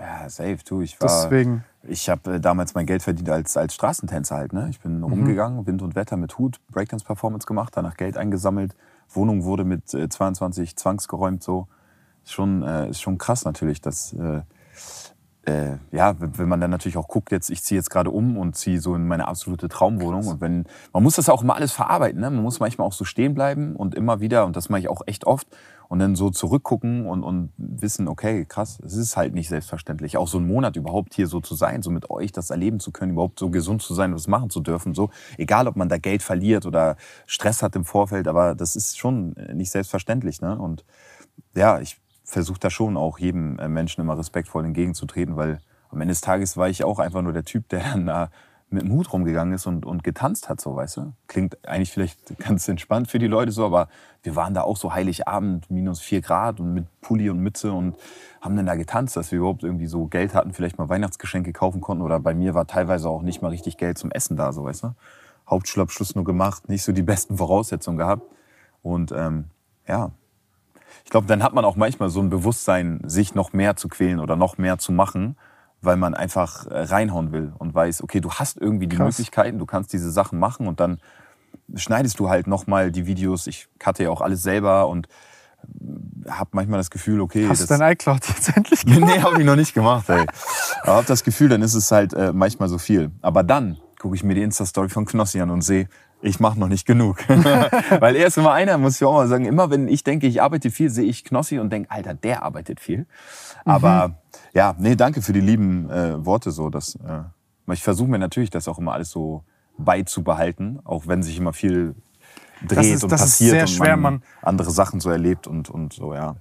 [0.00, 0.80] Ja, safe, du.
[0.80, 1.64] Ich war, Deswegen.
[1.82, 4.52] Ich habe äh, damals mein Geld verdient als, als Straßentänzer halt.
[4.52, 4.68] Ne?
[4.70, 8.74] Ich bin rumgegangen, Wind und Wetter mit Hut, Breakdance-Performance gemacht, danach Geld eingesammelt.
[9.08, 11.42] Wohnung wurde mit äh, 22 zwangsgeräumt.
[11.42, 11.68] So.
[12.24, 14.12] Ist schon, äh, ist schon krass natürlich, dass...
[14.12, 14.42] Äh,
[15.46, 18.56] äh, ja, wenn man dann natürlich auch guckt, jetzt ich ziehe jetzt gerade um und
[18.56, 22.20] ziehe so in meine absolute Traumwohnung und wenn man muss das auch immer alles verarbeiten,
[22.20, 22.30] ne?
[22.30, 25.02] Man muss manchmal auch so stehen bleiben und immer wieder und das mache ich auch
[25.06, 25.46] echt oft
[25.88, 30.26] und dann so zurückgucken und, und wissen, okay, krass, es ist halt nicht selbstverständlich, auch
[30.26, 33.12] so einen Monat überhaupt hier so zu sein, so mit euch das erleben zu können,
[33.12, 36.24] überhaupt so gesund zu sein, was machen zu dürfen, so egal, ob man da Geld
[36.24, 40.58] verliert oder Stress hat im Vorfeld, aber das ist schon nicht selbstverständlich, ne?
[40.58, 40.84] Und
[41.54, 46.12] ja, ich versuche da schon auch jedem äh, Menschen immer respektvoll entgegenzutreten, weil am Ende
[46.12, 48.30] des Tages war ich auch einfach nur der Typ, der dann da
[48.68, 51.12] mit dem Hut rumgegangen ist und, und getanzt hat, so, weißt du?
[51.28, 53.88] Klingt eigentlich vielleicht ganz entspannt für die Leute so, aber
[54.24, 57.96] wir waren da auch so Heiligabend, minus vier Grad und mit Pulli und Mütze und
[58.40, 61.80] haben dann da getanzt, dass wir überhaupt irgendwie so Geld hatten, vielleicht mal Weihnachtsgeschenke kaufen
[61.80, 64.64] konnten oder bei mir war teilweise auch nicht mal richtig Geld zum Essen da, so,
[64.64, 64.94] weißt du?
[65.48, 68.24] Hauptschulabschluss nur gemacht, nicht so die besten Voraussetzungen gehabt
[68.82, 69.44] und ähm,
[69.86, 70.10] ja,
[71.04, 74.20] ich glaube, dann hat man auch manchmal so ein Bewusstsein, sich noch mehr zu quälen
[74.20, 75.36] oder noch mehr zu machen,
[75.82, 79.18] weil man einfach äh, reinhauen will und weiß, okay, du hast irgendwie die Krass.
[79.18, 80.98] Möglichkeiten, du kannst diese Sachen machen und dann
[81.74, 83.46] schneidest du halt nochmal die Videos.
[83.46, 85.08] Ich cutte ja auch alles selber und
[86.28, 89.00] habe manchmal das Gefühl, okay, Hast du dein iCloud jetzt endlich gemacht?
[89.00, 90.24] nee, habe ich noch nicht gemacht, ey.
[90.82, 93.10] Aber hab das Gefühl, dann ist es halt äh, manchmal so viel.
[93.22, 95.88] Aber dann gucke ich mir die Insta-Story von Knossi an und sehe,
[96.22, 97.18] ich mache noch nicht genug.
[97.28, 100.42] Weil er ist immer einer, muss ich auch mal sagen, immer wenn ich denke, ich
[100.42, 103.06] arbeite viel, sehe ich Knossi und denke, Alter, der arbeitet viel.
[103.64, 104.18] Aber
[104.54, 106.70] ja, nee, danke für die lieben äh, Worte so.
[106.70, 109.44] Dass, äh, ich versuche mir natürlich das auch immer alles so
[109.78, 111.94] beizubehalten, auch wenn sich immer viel
[112.66, 114.22] dreht ist- und das ist passiert sehr und schwer, man Mann.
[114.42, 116.36] andere Sachen so erlebt und, und so, ja.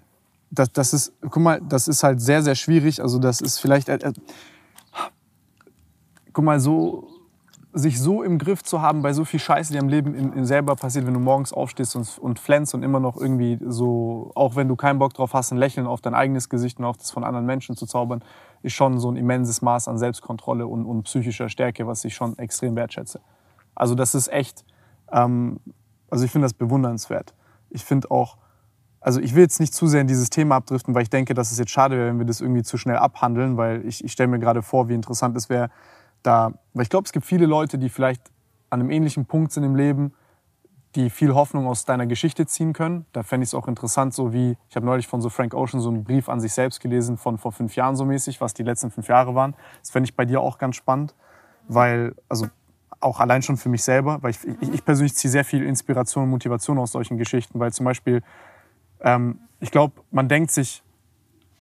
[0.50, 3.02] das, das ist, guck mal, das ist halt sehr, sehr schwierig.
[3.02, 4.14] Also das ist vielleicht, äh, äh,
[6.32, 7.10] guck mal, so
[7.78, 10.46] sich so im Griff zu haben bei so viel Scheiße, die am Leben in, in
[10.46, 14.56] selber passiert, wenn du morgens aufstehst und, und flänzt und immer noch irgendwie so, auch
[14.56, 17.12] wenn du keinen Bock drauf hast, ein Lächeln auf dein eigenes Gesicht und auf das
[17.12, 18.24] von anderen Menschen zu zaubern,
[18.62, 22.38] ist schon so ein immenses Maß an Selbstkontrolle und, und psychischer Stärke, was ich schon
[22.38, 23.20] extrem wertschätze.
[23.76, 24.64] Also das ist echt,
[25.12, 25.60] ähm,
[26.10, 27.34] also ich finde das bewundernswert.
[27.70, 28.38] Ich finde auch,
[29.02, 31.52] also ich will jetzt nicht zu sehr in dieses Thema abdriften, weil ich denke, dass
[31.52, 34.30] es jetzt schade wäre, wenn wir das irgendwie zu schnell abhandeln, weil ich, ich stelle
[34.30, 35.70] mir gerade vor, wie interessant es wäre,
[36.26, 38.22] da, weil ich glaube, es gibt viele Leute, die vielleicht
[38.70, 40.14] an einem ähnlichen Punkt sind im Leben,
[40.96, 43.06] die viel Hoffnung aus deiner Geschichte ziehen können.
[43.12, 45.82] Da fände ich es auch interessant, so wie, ich habe neulich von so Frank Ocean
[45.82, 48.64] so einen Brief an sich selbst gelesen von vor fünf Jahren so mäßig, was die
[48.64, 49.56] letzten fünf Jahre waren.
[49.82, 51.14] Das fände ich bei dir auch ganz spannend,
[51.68, 52.48] weil, also
[53.02, 56.24] auch allein schon für mich selber, weil ich, ich, ich persönlich ziehe sehr viel Inspiration
[56.24, 58.24] und Motivation aus solchen Geschichten, weil zum Beispiel,
[59.02, 60.82] ähm, ich glaube, man denkt sich,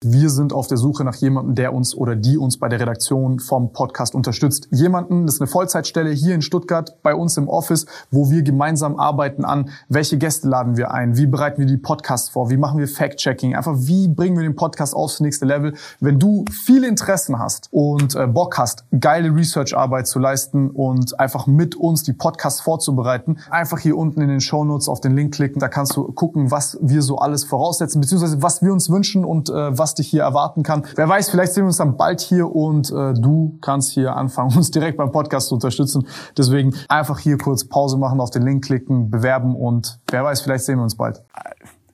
[0.04, 3.38] wir sind auf der Suche nach jemandem, der uns oder die uns bei der Redaktion
[3.40, 4.68] vom Podcast unterstützt.
[4.72, 9.00] Jemanden, das ist eine Vollzeitstelle hier in Stuttgart bei uns im Office, wo wir gemeinsam
[9.00, 12.80] arbeiten an, welche Gäste laden wir ein, wie bereiten wir die Podcasts vor, wie machen
[12.80, 15.76] wir Fact-Checking, einfach wie bringen wir den Podcast aufs nächste Level.
[16.00, 21.46] Wenn du viele Interessen hast und äh, Bock hast, geile Research-Arbeit zu leisten und einfach
[21.46, 25.36] mit uns die Podcasts vorzubereiten, einfach hier unten in den Show Notes auf den Link
[25.36, 29.24] klicken, da kannst du gucken, was wir so alles voraussetzen, beziehungsweise was wir uns wünschen
[29.24, 30.84] und äh, was dich hier erwarten kann.
[30.96, 34.54] Wer weiß, vielleicht sehen wir uns dann bald hier und äh, du kannst hier anfangen,
[34.58, 36.08] uns direkt beim Podcast zu unterstützen.
[36.38, 40.66] Deswegen einfach hier kurz Pause machen, auf den Link klicken, bewerben und wer weiß, vielleicht
[40.66, 41.24] sehen wir uns bald.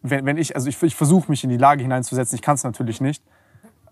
[0.01, 2.63] Wenn, wenn ich, also ich, ich versuche mich in die Lage hineinzusetzen, ich kann es
[2.63, 3.23] natürlich nicht.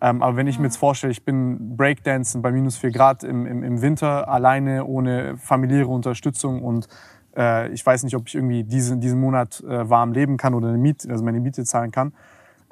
[0.01, 3.45] Ähm, aber wenn ich mir jetzt vorstelle, ich bin Breakdancen bei minus 4 Grad im,
[3.45, 6.87] im, im Winter, alleine, ohne familiäre Unterstützung und
[7.35, 10.69] äh, ich weiß nicht, ob ich irgendwie diesen, diesen Monat äh, warm leben kann oder
[10.69, 12.13] eine Miete, also meine Miete zahlen kann.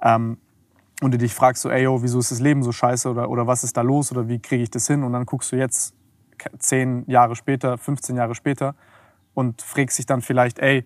[0.02, 0.38] Ähm,
[1.04, 3.48] und du dich fragst so, ey, yo, wieso ist das Leben so scheiße oder, oder
[3.48, 5.04] was ist da los oder wie kriege ich das hin?
[5.04, 5.94] Und dann guckst du jetzt
[6.60, 8.76] zehn Jahre später, 15 Jahre später
[9.34, 10.86] und fragst dich dann vielleicht, ey,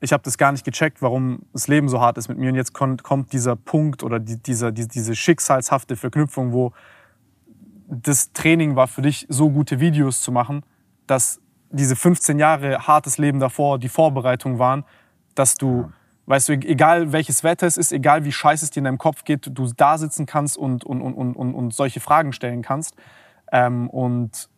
[0.00, 2.50] ich habe das gar nicht gecheckt, warum das Leben so hart ist mit mir.
[2.50, 6.72] Und jetzt kommt, dieser Punkt oder die, dieser, die, diese schicksalshafte Verknüpfung, wo
[7.88, 10.62] das Training war für dich, so gute Videos zu machen,
[11.06, 14.84] dass diese 15 Jahre hartes Leben davor die Vorbereitung waren,
[15.34, 15.90] dass du,
[16.26, 19.24] weißt du, egal welches Wetter es ist, egal wie scheiße es dir in deinem Kopf
[19.24, 22.94] geht, du da sitzen kannst und, und, und, und, und, solche Fragen stellen kannst.
[23.52, 24.48] Ähm, und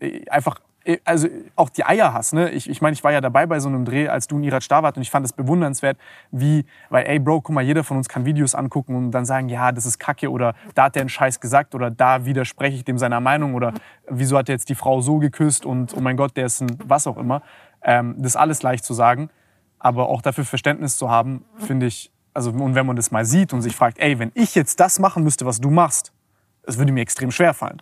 [0.00, 2.34] äh, einfach, äh, also auch die Eier hast.
[2.34, 2.50] Ne?
[2.50, 4.70] Ich, ich meine, ich war ja dabei bei so einem Dreh, als du und Irat
[4.70, 5.98] da wart und ich fand es bewundernswert,
[6.30, 9.48] wie, weil, ey Bro, guck mal, jeder von uns kann Videos angucken und dann sagen,
[9.48, 12.84] ja, das ist Kacke oder da hat der einen Scheiß gesagt oder da widerspreche ich
[12.84, 13.74] dem seiner Meinung oder
[14.08, 16.78] wieso hat er jetzt die Frau so geküsst und oh mein Gott, der ist ein
[16.84, 17.42] was auch immer.
[17.82, 19.30] Ähm, das ist alles leicht zu sagen,
[19.78, 23.52] aber auch dafür Verständnis zu haben, finde ich, also und wenn man das mal sieht
[23.52, 26.12] und sich fragt, ey, wenn ich jetzt das machen müsste, was du machst,
[26.62, 27.80] es würde mir extrem schwer fallen.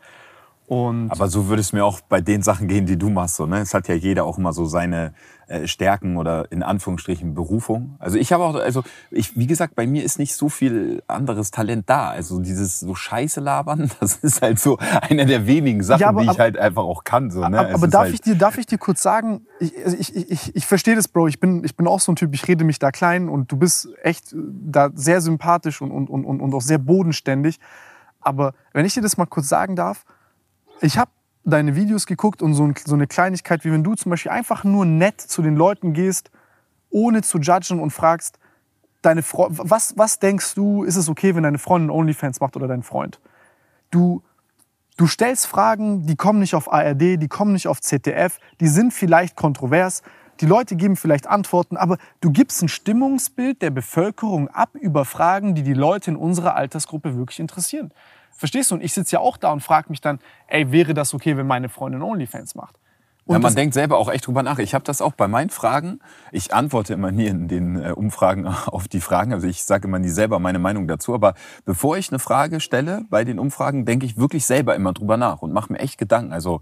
[0.69, 3.37] Und Aber so würde es mir auch bei den Sachen gehen, die du machst.
[3.37, 3.61] So, ne?
[3.61, 5.15] Es hat ja jeder auch immer so seine
[5.47, 7.95] äh, Stärken oder in Anführungsstrichen Berufung.
[8.01, 11.53] Also ich habe auch, also ich, wie gesagt, bei mir ist nicht so viel anderes
[11.53, 12.09] Talent da.
[12.11, 16.23] Also dieses so Scheiße labern, das ist halt so einer der wenigen Sachen, Ja, aber-
[16.23, 17.31] die ich aber- halt einfach auch kann.
[17.31, 17.73] So, ne?
[17.73, 20.57] Aber, darf, halt, ich dir, darf ich dir kurz sagen, ich, also ich, ich, ich,
[20.57, 21.29] ich verstehe das, Bro.
[21.29, 23.57] Ich bin, ich bin auch so ein Typ, ich rede mich da klein und du
[23.57, 27.61] bist echt äh, da sehr sympathisch und, und, und und auch sehr bodenständig.
[28.21, 30.05] Aber wenn ich dir das mal kurz sagen darf,
[30.81, 31.11] ich habe
[31.45, 34.65] deine Videos geguckt und so, ein, so eine Kleinigkeit, wie wenn du zum Beispiel einfach
[34.65, 36.31] nur nett zu den Leuten gehst,
[36.91, 38.39] ohne zu judgen und fragst,
[39.03, 42.67] deine Fre was, was denkst du, ist es okay, wenn deine Freundin OnlyFans macht oder
[42.67, 43.21] dein Freund?
[43.91, 44.23] Du,
[44.99, 48.95] Du stellst Fragen, die kommen nicht auf ARD, die kommen nicht auf ZDF, die sind
[48.95, 50.03] vielleicht kontrovers,
[50.41, 55.55] die Leute geben vielleicht Antworten, aber du gibst ein Stimmungsbild der Bevölkerung ab über Fragen,
[55.55, 57.93] die die Leute in unserer Altersgruppe wirklich interessieren.
[58.37, 58.77] Verstehst du?
[58.77, 61.47] Und ich sitze ja auch da und frage mich dann, ey, wäre das okay, wenn
[61.47, 62.79] meine Freundin OnlyFans macht?
[63.27, 64.61] Und ja, man denkt selber auch echt drüber nach.
[64.61, 65.99] Ich habe das auch bei meinen Fragen.
[66.31, 69.33] Ich antworte immer nie in den äh, Umfragen auf die Fragen.
[69.33, 71.13] Also ich sage immer nie selber meine Meinung dazu.
[71.13, 75.17] Aber bevor ich eine Frage stelle bei den Umfragen, denke ich wirklich selber immer drüber
[75.17, 76.33] nach und mache mir echt Gedanken.
[76.33, 76.61] Also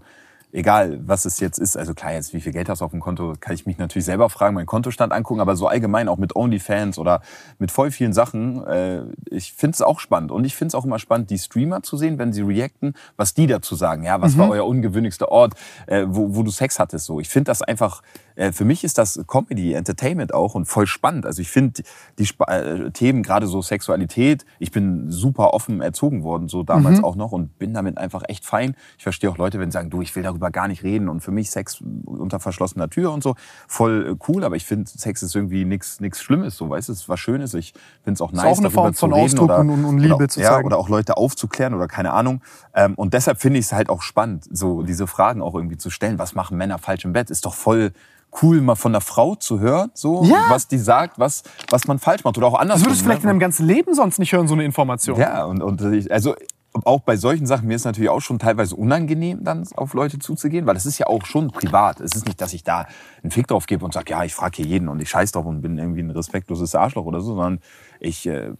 [0.55, 1.77] egal, was es jetzt ist.
[1.77, 4.05] Also klar, jetzt wie viel Geld hast du auf dem Konto, kann ich mich natürlich
[4.05, 5.41] selber fragen, meinen Kontostand angucken.
[5.41, 7.21] Aber so allgemein auch mit OnlyFans oder
[7.59, 8.65] mit voll vielen Sachen.
[8.65, 10.31] Äh, ich finde es auch spannend.
[10.31, 13.33] Und ich finde es auch immer spannend, die Streamer zu sehen, wenn sie reacten, was
[13.33, 14.03] die dazu sagen.
[14.03, 15.53] Ja, was war euer ungewöhnlichster Ort,
[15.87, 17.05] äh, wo, wo du Sex hattest?
[17.05, 18.01] So, ich finde das einfach.
[18.35, 21.25] Äh, für mich ist das Comedy, Entertainment auch und voll spannend.
[21.25, 21.83] Also ich finde
[22.19, 27.03] die Sp äh, Themen, gerade so Sexualität, ich bin super offen erzogen worden, so damals
[27.03, 28.75] auch noch und bin damit einfach echt fein.
[28.97, 31.21] Ich verstehe auch Leute, wenn sie sagen, du, ich will darüber gar nicht reden und
[31.21, 33.35] für mich Sex unter verschlossener Tür und so,
[33.67, 36.93] voll äh, cool, aber ich finde, Sex ist irgendwie nichts nichts Schlimmes, so, weißt du,
[36.93, 37.53] es ist was Schönes.
[37.53, 39.85] Ich finde es auch nice, auch eine darüber Form zu von reden Ausdruck oder, und-
[39.85, 40.65] und- Liebe oder, zu ja, zeigen.
[40.67, 42.41] Oder auch Leute aufzuklären oder keine Ahnung.
[42.73, 45.89] Ähm, und deshalb finde ich es halt auch spannend, so diese Fragen auch irgendwie zu
[45.89, 46.19] stellen.
[46.19, 47.29] Was machen Männer falsch im Bett?
[47.29, 47.91] Ist doch voll
[48.41, 50.47] cool, mal von einer Frau zu hören, so, Ja.
[50.49, 52.87] was die sagt, was, was man falsch macht oder auch Das andersrum.
[52.87, 53.31] würdest du vielleicht in ne?
[53.31, 55.17] deinem ganzen Leben sonst nicht hören, so eine Information.
[55.17, 56.35] Ja, und, und ich, also
[56.83, 60.65] auch bei solchen Sachen, mir ist natürlich auch schon teilweise unangenehm, dann auf Leute zuzugehen,
[60.65, 62.01] weil es ist ja auch schon privat.
[62.01, 62.87] Es ist nicht, dass ich da
[63.23, 65.45] einen Fick drauf gebe und sage, ja, ich frage hier jeden und ich scheiß drauf
[65.45, 67.59] und bin irgendwie ein respektloses Arschloch oder so, sondern
[67.99, 68.51] ich äh,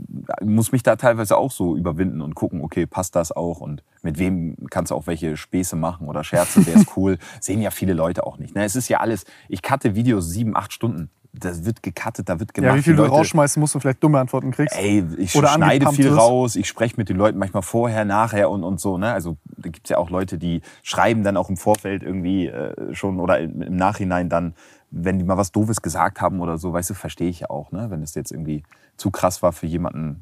[0.41, 4.17] muss mich da teilweise auch so überwinden und gucken, okay, passt das auch und mit
[4.17, 7.93] wem kannst du auch welche Späße machen oder Scherze, wer ist cool, sehen ja viele
[7.93, 8.55] Leute auch nicht.
[8.55, 8.63] Ne?
[8.63, 11.09] Es ist ja alles, ich cutte Videos sieben, acht Stunden.
[11.39, 12.71] Das wird gecuttet, da wird gemacht.
[12.71, 14.75] Ja, wie viel du rausschmeißen musst und vielleicht dumme Antworten kriegst.
[14.77, 16.17] Ey, ich Oder schneide viel wirst.
[16.17, 18.97] raus, ich spreche mit den Leuten manchmal vorher, nachher und, und so.
[18.97, 19.11] Ne?
[19.11, 23.19] Also da gibt's ja auch Leute, die schreiben dann auch im Vorfeld irgendwie äh, schon
[23.19, 24.53] oder im, im Nachhinein dann,
[24.91, 27.71] wenn die mal was Doofes gesagt haben oder so, weißt du, verstehe ich ja auch,
[27.71, 27.87] ne?
[27.89, 28.63] wenn es jetzt irgendwie
[28.97, 30.21] zu krass war für jemanden.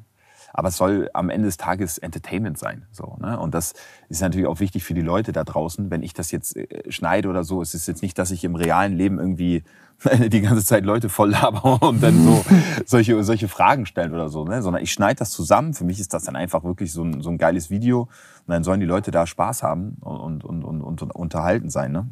[0.54, 2.86] Aber es soll am Ende des Tages Entertainment sein.
[2.92, 3.40] So, ne?
[3.40, 3.74] Und das
[4.08, 5.90] ist natürlich auch wichtig für die Leute da draußen.
[5.90, 8.56] Wenn ich das jetzt äh, schneide oder so, es ist jetzt nicht, dass ich im
[8.56, 9.64] realen Leben irgendwie
[10.28, 12.46] die ganze Zeit Leute voll laber und dann so
[12.86, 14.62] solche, solche Fragen stellen oder so, ne?
[14.62, 15.74] sondern ich schneide das zusammen.
[15.74, 18.64] Für mich ist das dann einfach wirklich so ein, so ein geiles Video und dann
[18.64, 22.08] sollen die Leute da Spaß haben und, und, und, und, und unterhalten sein ne?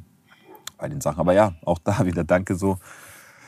[0.78, 1.20] bei den Sachen.
[1.20, 2.78] Aber ja, auch da wieder danke so.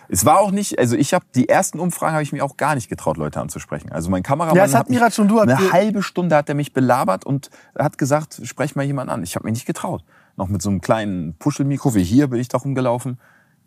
[0.10, 2.76] Es war auch nicht, also ich habe die ersten Umfragen habe ich mir auch gar
[2.76, 3.92] nicht getraut, Leute anzusprechen.
[3.92, 6.56] Also mein Kameramann Ja, es hat mich- Mirat schon, du eine halbe Stunde hat er
[6.56, 9.24] mich belabert und hat gesagt, sprech mal jemanden an.
[9.24, 10.04] Ich habe mich nicht getraut.
[10.36, 13.20] Noch mit so einem kleinen Puschelmikro wie hier bin ich da rumgelaufen.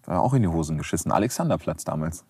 [0.05, 1.11] War auch in die Hosen geschissen.
[1.13, 2.25] Alexanderplatz damals.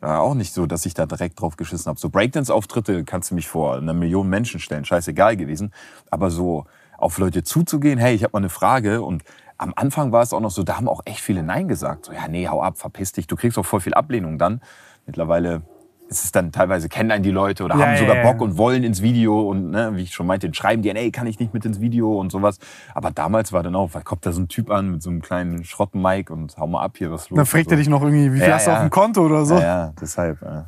[0.00, 2.00] War auch nicht so, dass ich da direkt drauf geschissen habe.
[2.00, 5.72] So Breakdance-Auftritte kannst du mich vor einer Million Menschen stellen, scheißegal gewesen.
[6.10, 6.64] Aber so
[6.96, 9.22] auf Leute zuzugehen, hey, ich habe mal eine Frage und
[9.60, 12.06] am Anfang war es auch noch so, da haben auch echt viele Nein gesagt.
[12.06, 13.26] So, ja, nee, hau ab, verpiss dich.
[13.26, 14.62] Du kriegst auch voll viel Ablehnung dann.
[15.06, 15.62] Mittlerweile
[16.08, 18.32] ist es dann teilweise, kennen einen die Leute oder Ja, haben ja, sogar ja.
[18.32, 21.26] Bock und wollen ins Video und ne, wie ich schon meinte, schreiben die, ey, kann
[21.26, 22.58] ich nicht mit ins Video und sowas.
[22.94, 25.20] Aber damals war dann auch, weil kommt da so ein Typ an mit so einem
[25.20, 27.36] kleinen Schrotten-Mic und hau mal ab hier, was los.
[27.36, 27.80] Dann fragt und er so.
[27.82, 28.76] dich noch irgendwie, wie viel Ja, hast du ja.
[28.78, 29.54] auf dem Konto oder so.
[29.54, 30.40] Ja, ja, deshalb.
[30.42, 30.66] Ja.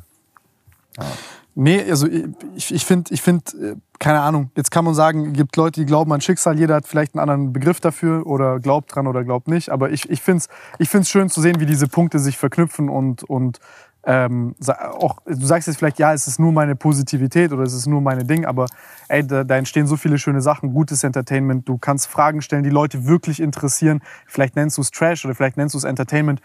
[1.55, 2.07] Nee, also
[2.55, 5.81] ich, ich finde, ich find, äh, keine Ahnung, jetzt kann man sagen, es gibt Leute,
[5.81, 9.23] die glauben an Schicksal, jeder hat vielleicht einen anderen Begriff dafür oder glaubt dran oder
[9.23, 10.47] glaubt nicht, aber ich, ich finde es
[10.79, 13.59] ich find's schön zu sehen, wie diese Punkte sich verknüpfen und, und
[14.05, 17.85] ähm, auch, du sagst jetzt vielleicht, ja, es ist nur meine Positivität oder es ist
[17.85, 18.65] nur meine Ding, aber
[19.07, 22.69] ey, da, da entstehen so viele schöne Sachen, gutes Entertainment, du kannst Fragen stellen, die
[22.69, 26.41] Leute wirklich interessieren, vielleicht nennst du es Trash oder vielleicht nennst du es Entertainment.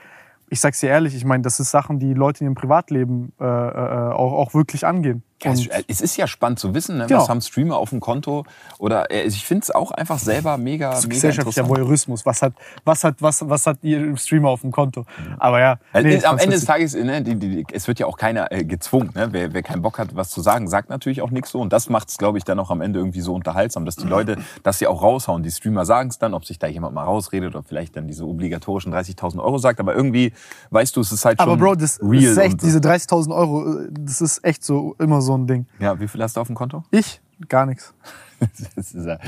[0.51, 3.45] Ich sag's dir ehrlich, ich meine, das ist Sachen, die Leute in ihrem Privatleben äh,
[3.45, 5.23] äh, auch, auch wirklich angehen.
[5.43, 7.07] Ja, es- Und- es ist ja spannend zu wissen, ne?
[7.11, 8.45] Was haben Streamer auf dem Konto.
[8.79, 11.69] Oder äh, ich finde es auch einfach selber mega, Das ist mega gesellschaftlicher.
[11.69, 12.27] Voyeurismus.
[12.27, 12.53] Was hat,
[12.85, 15.05] was hat, was, was hat ihr Streamer auf dem Konto?
[15.39, 15.79] Aber ja.
[15.93, 16.65] Äh, nee, ich am Ende des.
[16.65, 19.11] Tages, ne, die, die, es wird ja auch keiner äh, gezwungen.
[19.15, 19.29] Ne?
[19.31, 21.61] Wer, wer keinen Bock hat, was zu sagen, sagt natürlich auch nichts so.
[21.61, 24.07] Und das macht es, glaube ich, dann auch am Ende irgendwie so unterhaltsam, dass die
[24.07, 25.43] Leute, dass sie auch raushauen.
[25.43, 28.25] Die Streamer sagen es dann, ob sich da jemand mal rausredet oder vielleicht dann diese
[28.27, 29.79] obligatorischen 30.000 Euro sagt.
[29.81, 30.33] Aber irgendwie,
[30.71, 32.25] weißt du, es ist halt schon Aber Bro, das, das real.
[32.25, 35.67] ist echt, diese 30.000 Euro, äh, das ist echt so, immer so ein Ding.
[35.79, 36.85] ja, wie viel hast du auf dem Konto?
[36.91, 37.21] Ich?
[37.49, 37.95] Gar nichts.
[38.77, 39.19] Das ist ja,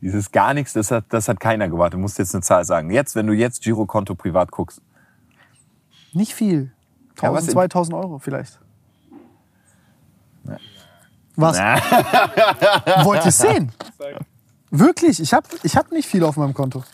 [0.00, 1.94] dieses gar nichts, das hat, das hat keiner gewartet.
[1.94, 2.88] Du musst jetzt eine Zahl sagen.
[2.92, 4.80] Jetzt, wenn du jetzt Girokonto privat guckst,
[6.12, 6.70] Nicht viel.
[7.20, 8.60] Ja, 1000, was in- 2000 Euro vielleicht.
[11.36, 11.58] Was?
[13.04, 13.72] Wollt ihr sehen?
[14.70, 16.84] Wirklich, ich habe ich hab nicht viel auf meinem Konto.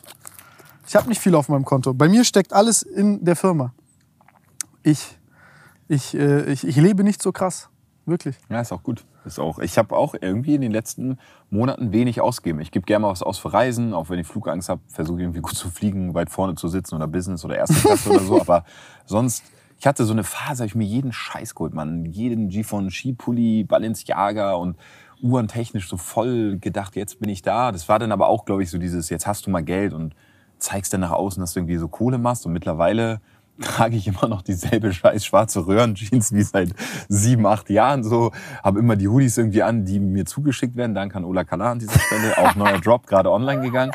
[0.88, 1.92] Ich habe nicht viel auf meinem Konto.
[1.92, 3.74] Bei mir steckt alles in der Firma.
[4.82, 5.18] Ich,
[5.88, 7.68] ich, äh, ich, ich lebe nicht so krass.
[8.06, 8.36] Wirklich.
[8.48, 9.04] Ja, ist auch gut.
[9.24, 9.58] Ist auch.
[9.58, 11.18] Ich habe auch irgendwie in den letzten
[11.50, 12.60] Monaten wenig ausgegeben.
[12.60, 15.40] Ich gebe gerne mal was aus für Reisen, auch wenn ich Flugangst habe, versuche irgendwie
[15.40, 18.40] gut zu fliegen, weit vorne zu sitzen oder Business oder erste Klasse oder so.
[18.40, 18.64] Aber
[19.06, 19.42] sonst,
[19.80, 22.04] ich hatte so eine Phase, habe ich mir jeden Scheiß geholt, man.
[22.04, 24.76] Jeden G von Skipulli, Balenciaga und
[25.20, 27.72] Uhren technisch so voll gedacht, jetzt bin ich da.
[27.72, 30.14] Das war dann aber auch, glaube ich, so dieses, jetzt hast du mal Geld und
[30.58, 33.20] zeigst dann nach außen, dass du irgendwie so Kohle machst und mittlerweile
[33.60, 36.74] trage ich immer noch dieselbe scheiß schwarze Röhrenjeans wie seit
[37.08, 38.32] sieben, acht Jahren so.
[38.62, 40.94] Habe immer die Hoodies irgendwie an, die mir zugeschickt werden.
[40.94, 42.36] Danke an Ola Kala an dieser Stelle.
[42.38, 43.92] Auch neuer Drop, gerade online gegangen.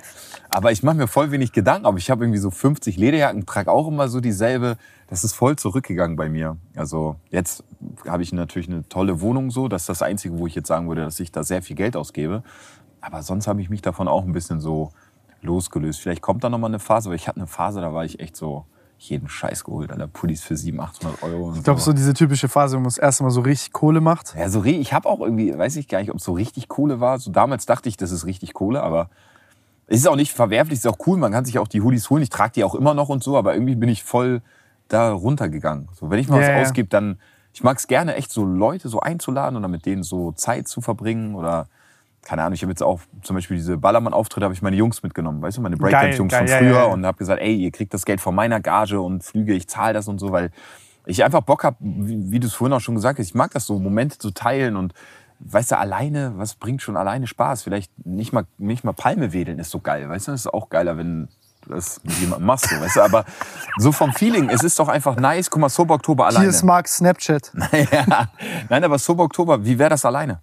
[0.50, 1.86] Aber ich mache mir voll wenig Gedanken.
[1.86, 4.78] Aber ich habe irgendwie so 50 Lederjacken, trage auch immer so dieselbe.
[5.08, 6.58] Das ist voll zurückgegangen bei mir.
[6.76, 7.63] Also jetzt
[8.08, 9.67] habe ich natürlich eine tolle Wohnung so.
[9.67, 11.95] Das ist das Einzige, wo ich jetzt sagen würde, dass ich da sehr viel Geld
[11.95, 12.43] ausgebe.
[13.00, 14.91] Aber sonst habe ich mich davon auch ein bisschen so
[15.41, 16.00] losgelöst.
[16.00, 18.19] Vielleicht kommt da noch mal eine Phase, aber ich hatte eine Phase, da war ich
[18.19, 18.65] echt so
[19.01, 20.07] jeden Scheiß geholt, Alter.
[20.07, 21.53] Pullis für 700, 800 Euro.
[21.55, 21.87] ich glaube, so.
[21.87, 24.35] so diese typische Phase, wo man das erste Mal so richtig Kohle macht.
[24.37, 26.99] Ja, so ich habe auch irgendwie, weiß ich gar nicht, ob es so richtig Kohle
[26.99, 27.19] war.
[27.19, 29.09] So damals dachte ich, das ist richtig Kohle, aber
[29.87, 31.17] es ist auch nicht verwerflich, es ist auch cool.
[31.17, 32.23] Man kann sich auch die Hoodies holen.
[32.23, 34.41] Ich trage die auch immer noch und so, aber irgendwie bin ich voll
[34.87, 35.89] da runtergegangen.
[35.93, 37.19] So, wenn ich mal yeah, was ausgebe, dann,
[37.53, 40.79] ich mag es gerne echt so Leute so einzuladen oder mit denen so Zeit zu
[40.79, 41.67] verbringen oder
[42.23, 45.41] keine Ahnung, ich habe jetzt auch zum Beispiel diese Ballermann-Auftritte, habe ich meine Jungs mitgenommen,
[45.41, 48.05] weißt du, meine Breakdance-Jungs von früher ja, ja, und habe gesagt, ey, ihr kriegt das
[48.05, 50.51] Geld von meiner Gage und Flüge, ich zahle das und so, weil
[51.05, 53.51] ich einfach Bock habe, wie, wie du es vorhin auch schon gesagt hast, ich mag
[53.51, 54.93] das so, Momente zu teilen und
[55.39, 57.63] weißt du, alleine, was bringt schon alleine Spaß?
[57.63, 60.69] Vielleicht nicht mal, nicht mal Palme wedeln ist so geil, weißt du, das ist auch
[60.69, 61.27] geiler, wenn
[61.67, 63.25] das mit jemandem machst, so, weißt du, aber
[63.77, 66.41] so vom Feeling, es ist doch einfach nice, guck mal, Sober Oktober alleine.
[66.41, 67.51] Hier ist Marks Snapchat.
[67.55, 68.29] Naja,
[68.69, 70.39] nein, aber Sober Oktober, wie wäre das alleine?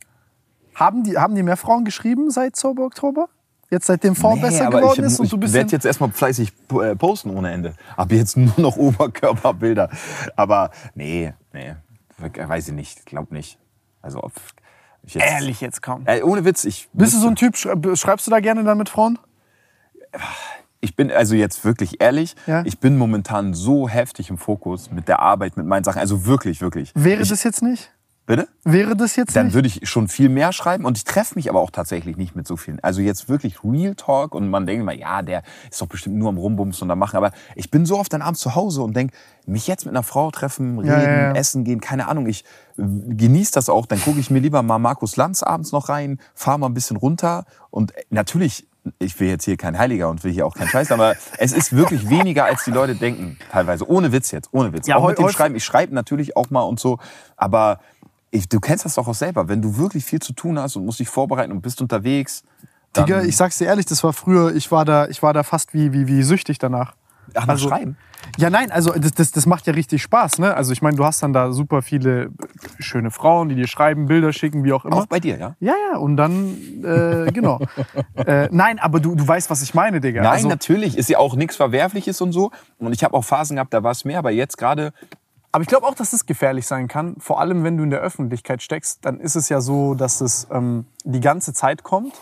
[0.79, 3.29] Haben die, haben die mehr Frauen geschrieben seit Sober Oktober?
[3.71, 5.53] Jetzt seitdem Form nee, besser geworden ich, ist und du bist.
[5.53, 7.75] Ich werde jetzt erstmal fleißig äh, posten ohne Ende.
[7.97, 9.91] Ab jetzt nur noch Oberkörperbilder.
[10.37, 11.75] Aber nee, nee,
[12.19, 13.59] weiß ich nicht, glaub nicht.
[14.01, 14.33] Also ob
[15.03, 16.05] ich jetzt, ehrlich jetzt kaum.
[16.07, 16.89] Äh, ohne Witz, ich.
[16.93, 17.57] Bist du so ein Typ?
[17.57, 19.19] Schreibst du da gerne dann mit Frauen?
[20.81, 22.37] Ich bin also jetzt wirklich ehrlich.
[22.47, 22.63] Ja?
[22.65, 25.99] Ich bin momentan so heftig im Fokus mit der Arbeit, mit meinen Sachen.
[25.99, 26.93] Also wirklich, wirklich.
[26.95, 27.91] Wäre ich, das jetzt nicht?
[28.29, 28.47] Bitte?
[28.63, 29.55] Wäre das jetzt Dann nicht?
[29.55, 32.47] würde ich schon viel mehr schreiben und ich treffe mich aber auch tatsächlich nicht mit
[32.47, 32.79] so vielen.
[32.81, 36.29] Also jetzt wirklich Real Talk und man denkt immer, ja, der ist doch bestimmt nur
[36.29, 37.17] am Rumbumsen und da machen.
[37.17, 40.03] Aber ich bin so oft dann abends zu Hause und denke, mich jetzt mit einer
[40.03, 41.33] Frau treffen, reden, ja, ja, ja.
[41.33, 42.27] essen gehen, keine Ahnung.
[42.27, 42.45] Ich
[42.77, 43.87] genieße das auch.
[43.87, 46.99] Dann gucke ich mir lieber mal Markus Lanz abends noch rein, fahre mal ein bisschen
[46.99, 50.93] runter und natürlich ich will jetzt hier kein Heiliger und will hier auch kein Scheiß,
[50.93, 53.89] aber es ist wirklich weniger, als die Leute denken, teilweise.
[53.89, 54.87] Ohne Witz jetzt, ohne Witz.
[54.87, 55.55] Ja, auch mit dem Schreiben.
[55.57, 56.99] Ich schreibe natürlich auch mal und so,
[57.37, 57.81] aber
[58.31, 60.85] ich, du kennst das doch auch selber, wenn du wirklich viel zu tun hast und
[60.85, 62.43] musst dich vorbereiten und bist unterwegs.
[62.97, 65.75] Digga, ich sag's dir ehrlich, das war früher, ich war da, ich war da fast
[65.75, 66.95] wie, wie, wie süchtig danach.
[67.35, 67.97] Ach, nach also, Schreiben?
[68.37, 70.39] Ja, nein, also das, das, das macht ja richtig Spaß.
[70.39, 70.55] Ne?
[70.55, 72.31] Also ich meine, du hast dann da super viele
[72.79, 74.97] schöne Frauen, die dir schreiben, Bilder schicken, wie auch immer.
[74.97, 75.55] Auch bei dir, ja?
[75.61, 77.61] Ja, ja, und dann, äh, genau.
[78.15, 80.23] äh, nein, aber du, du weißt, was ich meine, Digga.
[80.23, 82.51] Nein, also, natürlich, ist ja auch nichts Verwerfliches und so.
[82.79, 84.93] Und ich habe auch Phasen gehabt, da war es mehr, aber jetzt gerade
[85.59, 87.17] aber ich glaube auch, dass es gefährlich sein kann.
[87.19, 90.47] Vor allem, wenn du in der Öffentlichkeit steckst, dann ist es ja so, dass es
[90.53, 92.15] ähm, die ganze Zeit kommt.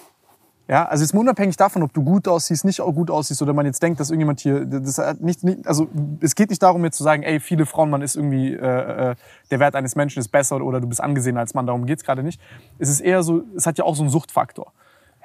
[0.68, 3.52] Ja, also jetzt mal unabhängig davon, ob du gut aussiehst, nicht auch gut aussiehst oder
[3.52, 5.86] man jetzt denkt, dass irgendjemand hier, das hat nicht, nicht also
[6.20, 9.14] es geht nicht darum jetzt zu sagen, ey, viele Frauen, man ist irgendwie, äh, äh,
[9.50, 12.22] der Wert eines Menschen ist besser oder du bist angesehen als Mann, darum geht's gerade
[12.22, 12.40] nicht.
[12.78, 14.72] Es ist eher so, es hat ja auch so einen Suchtfaktor.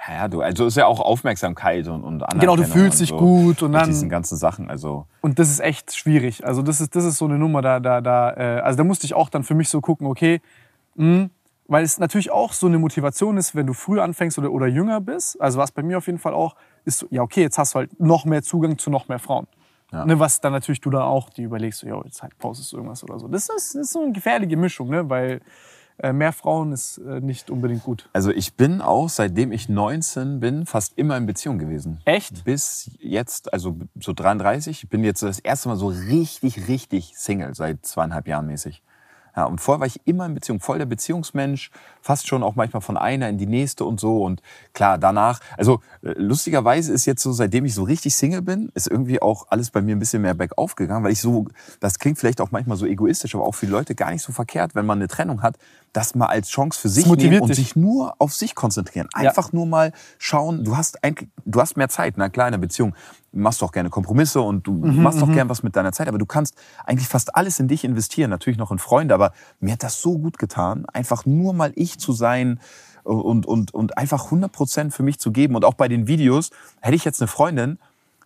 [0.07, 3.61] Ja, du, also ist ja auch Aufmerksamkeit und, und Genau, du fühlst dich so gut
[3.61, 3.85] und dann.
[3.85, 5.05] diesen ganzen Sachen, also.
[5.21, 6.45] Und das ist echt schwierig.
[6.45, 9.05] Also das ist, das ist so eine Nummer, da, da, da, äh, also da musste
[9.05, 10.41] ich auch dann für mich so gucken, okay,
[10.95, 11.29] mh, hm,
[11.67, 14.99] weil es natürlich auch so eine Motivation ist, wenn du früh anfängst oder, oder jünger
[14.99, 15.39] bist.
[15.39, 17.79] Also was bei mir auf jeden Fall auch, ist so, ja okay, jetzt hast du
[17.79, 19.47] halt noch mehr Zugang zu noch mehr Frauen.
[19.91, 20.05] Ja.
[20.05, 22.77] Ne, was dann natürlich du dann auch, die überlegst, so, ja, jetzt halt postest du
[22.77, 23.27] irgendwas oder so.
[23.27, 25.41] Das ist, das ist so eine gefährliche Mischung, ne, weil
[26.13, 28.09] mehr Frauen ist äh, nicht unbedingt gut.
[28.13, 31.99] Also ich bin auch, seitdem ich 19 bin, fast immer in Beziehung gewesen.
[32.05, 32.43] Echt?
[32.43, 34.83] Bis jetzt, also so 33.
[34.83, 38.81] Ich bin jetzt das erste Mal so richtig, richtig Single seit zweieinhalb Jahren mäßig.
[39.35, 42.81] Ja, und vorher war ich immer in Beziehung, voll der Beziehungsmensch, fast schon auch manchmal
[42.81, 44.23] von einer in die nächste und so.
[44.23, 44.41] Und
[44.73, 48.87] klar, danach, also äh, lustigerweise ist jetzt so, seitdem ich so richtig Single bin, ist
[48.87, 51.47] irgendwie auch alles bei mir ein bisschen mehr bergauf gegangen, weil ich so,
[51.79, 54.75] das klingt vielleicht auch manchmal so egoistisch, aber auch für Leute gar nicht so verkehrt,
[54.75, 55.57] wenn man eine Trennung hat,
[55.93, 57.57] das mal als Chance für sich nehmen und dich.
[57.57, 59.07] sich nur auf sich konzentrieren.
[59.13, 59.55] Einfach ja.
[59.55, 62.95] nur mal schauen, du hast eigentlich, du hast mehr Zeit, na klar, in einer Beziehung
[63.31, 65.33] machst doch gerne Kompromisse und du mhm, machst doch mhm.
[65.33, 68.57] gern was mit deiner Zeit, aber du kannst eigentlich fast alles in dich investieren, natürlich
[68.57, 72.11] noch in Freunde, aber mir hat das so gut getan, einfach nur mal ich zu
[72.11, 72.59] sein
[73.03, 76.51] und, und, und einfach 100 Prozent für mich zu geben und auch bei den Videos,
[76.81, 77.79] hätte ich jetzt eine Freundin,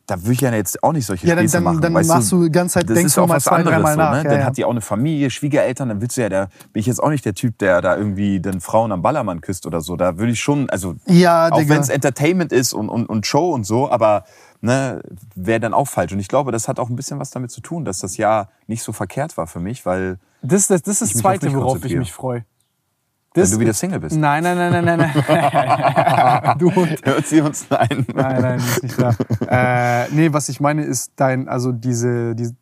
[0.06, 1.82] da würde ich ja jetzt auch nicht solche ja, Späße dann, machen.
[1.82, 3.78] Dann weißt machst du die ganze Zeit, das denkst ist auch mal was zwei, anderes.
[3.78, 3.96] So, ne?
[3.96, 4.46] Ja, dann ja.
[4.46, 7.10] hat die auch eine Familie, Schwiegereltern, dann willst du ja, da bin ich jetzt auch
[7.10, 9.96] nicht der Typ, der da irgendwie den Frauen am Ballermann küsst oder so.
[9.96, 13.52] Da würde ich schon, also ja, auch wenn es Entertainment ist und, und, und Show
[13.52, 14.26] und so, aber
[14.62, 15.02] ne,
[15.36, 16.12] wäre dann auch falsch.
[16.12, 18.50] Und ich glaube, das hat auch ein bisschen was damit zu tun, dass das Jahr
[18.68, 20.20] nicht so verkehrt war für mich, weil.
[20.42, 22.46] Das, das, das ist das Zweite, worauf ich mich freue.
[23.36, 24.16] Wenn du wieder Single bist.
[24.18, 25.12] Nein, nein, nein, nein, nein.
[25.28, 26.58] nein.
[26.60, 27.00] du Hund.
[27.04, 28.06] Hört sie uns ein?
[28.14, 29.16] Nein, nein, ist nicht da.
[29.50, 32.54] Äh, nee, was ich meine ist dein, also diese, diese,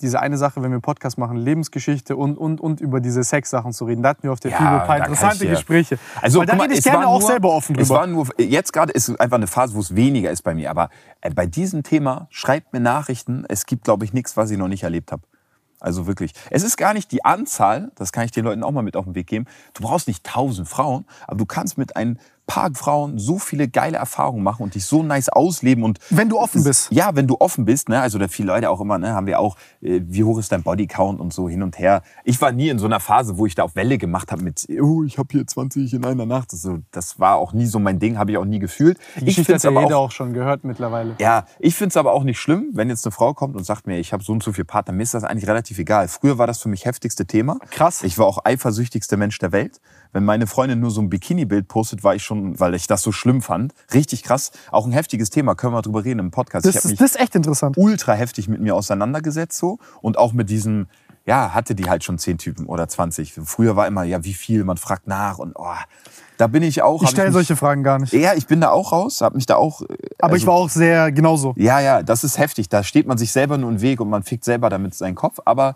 [0.00, 3.72] diese eine Sache, wenn wir einen Podcast machen, Lebensgeschichte und, und, und über diese Sexsachen
[3.72, 4.02] zu reden.
[4.02, 5.98] Da hatten wir auf der Ja, FIBO ein paar interessante dir- Gespräche.
[6.22, 8.00] Also, Weil da rede ich es gerne war auch nur, selber offen Es drüber.
[8.00, 10.70] war nur, jetzt gerade ist einfach eine Phase, wo es weniger ist bei mir.
[10.70, 10.90] Aber
[11.20, 13.44] äh, bei diesem Thema schreibt mir Nachrichten.
[13.48, 15.22] Es gibt, glaube ich, nichts, was ich noch nicht erlebt habe.
[15.80, 16.32] Also wirklich.
[16.50, 19.04] Es ist gar nicht die Anzahl, das kann ich den Leuten auch mal mit auf
[19.04, 19.46] den Weg geben.
[19.74, 22.18] Du brauchst nicht tausend Frauen, aber du kannst mit ein
[22.48, 26.38] paar Frauen so viele geile Erfahrungen machen und dich so nice ausleben und Wenn du
[26.38, 26.88] offen bist.
[26.90, 29.38] ja, wenn du offen bist, ne, also da viele Leute auch immer, ne, haben wir
[29.38, 32.02] auch, äh, wie hoch ist dein Bodycount und so hin und her.
[32.24, 34.66] Ich war nie in so einer Phase, wo ich da auf Welle gemacht habe mit,
[34.82, 36.52] oh, ich habe hier 20 in einer Nacht.
[36.52, 38.98] Das, so, das war auch nie so mein Ding, habe ich auch nie gefühlt.
[39.20, 41.14] Die Ich finde es ja aber jeder auch, auch schon gehört mittlerweile.
[41.20, 43.86] ja, ich finde es aber auch nicht schlimm, wenn jetzt eine Frau kommt und sagt
[43.86, 46.08] mir, ich habe so und so viele Partner, mir ist das eigentlich relativ egal.
[46.08, 47.58] Früher war das für mich heftigste Thema.
[47.70, 48.02] Krass.
[48.02, 49.80] Ich war auch eifersüchtigster Mensch der Welt.
[50.12, 53.12] Wenn meine Freundin nur so ein Bikini-Bild postet, war ich schon, weil ich das so
[53.12, 53.74] schlimm fand.
[53.92, 54.52] Richtig krass.
[54.70, 56.64] Auch ein heftiges Thema, können wir drüber reden im Podcast.
[56.66, 57.76] Das ich ist, mich das ist echt interessant.
[57.78, 60.86] ultra heftig mit mir auseinandergesetzt so und auch mit diesem
[61.26, 64.64] ja hatte die halt schon zehn Typen oder 20 früher war immer ja wie viel
[64.64, 65.66] man fragt nach und oh,
[66.38, 68.14] da bin ich auch Ich stelle solche Fragen gar nicht.
[68.14, 69.86] ja ich bin da auch raus habe mich da auch äh,
[70.20, 71.52] Aber ich also- war auch sehr genauso.
[71.58, 74.22] ja ja das ist heftig da steht man sich selber nur im Weg und man
[74.22, 75.74] fickt selber damit seinen Kopf aber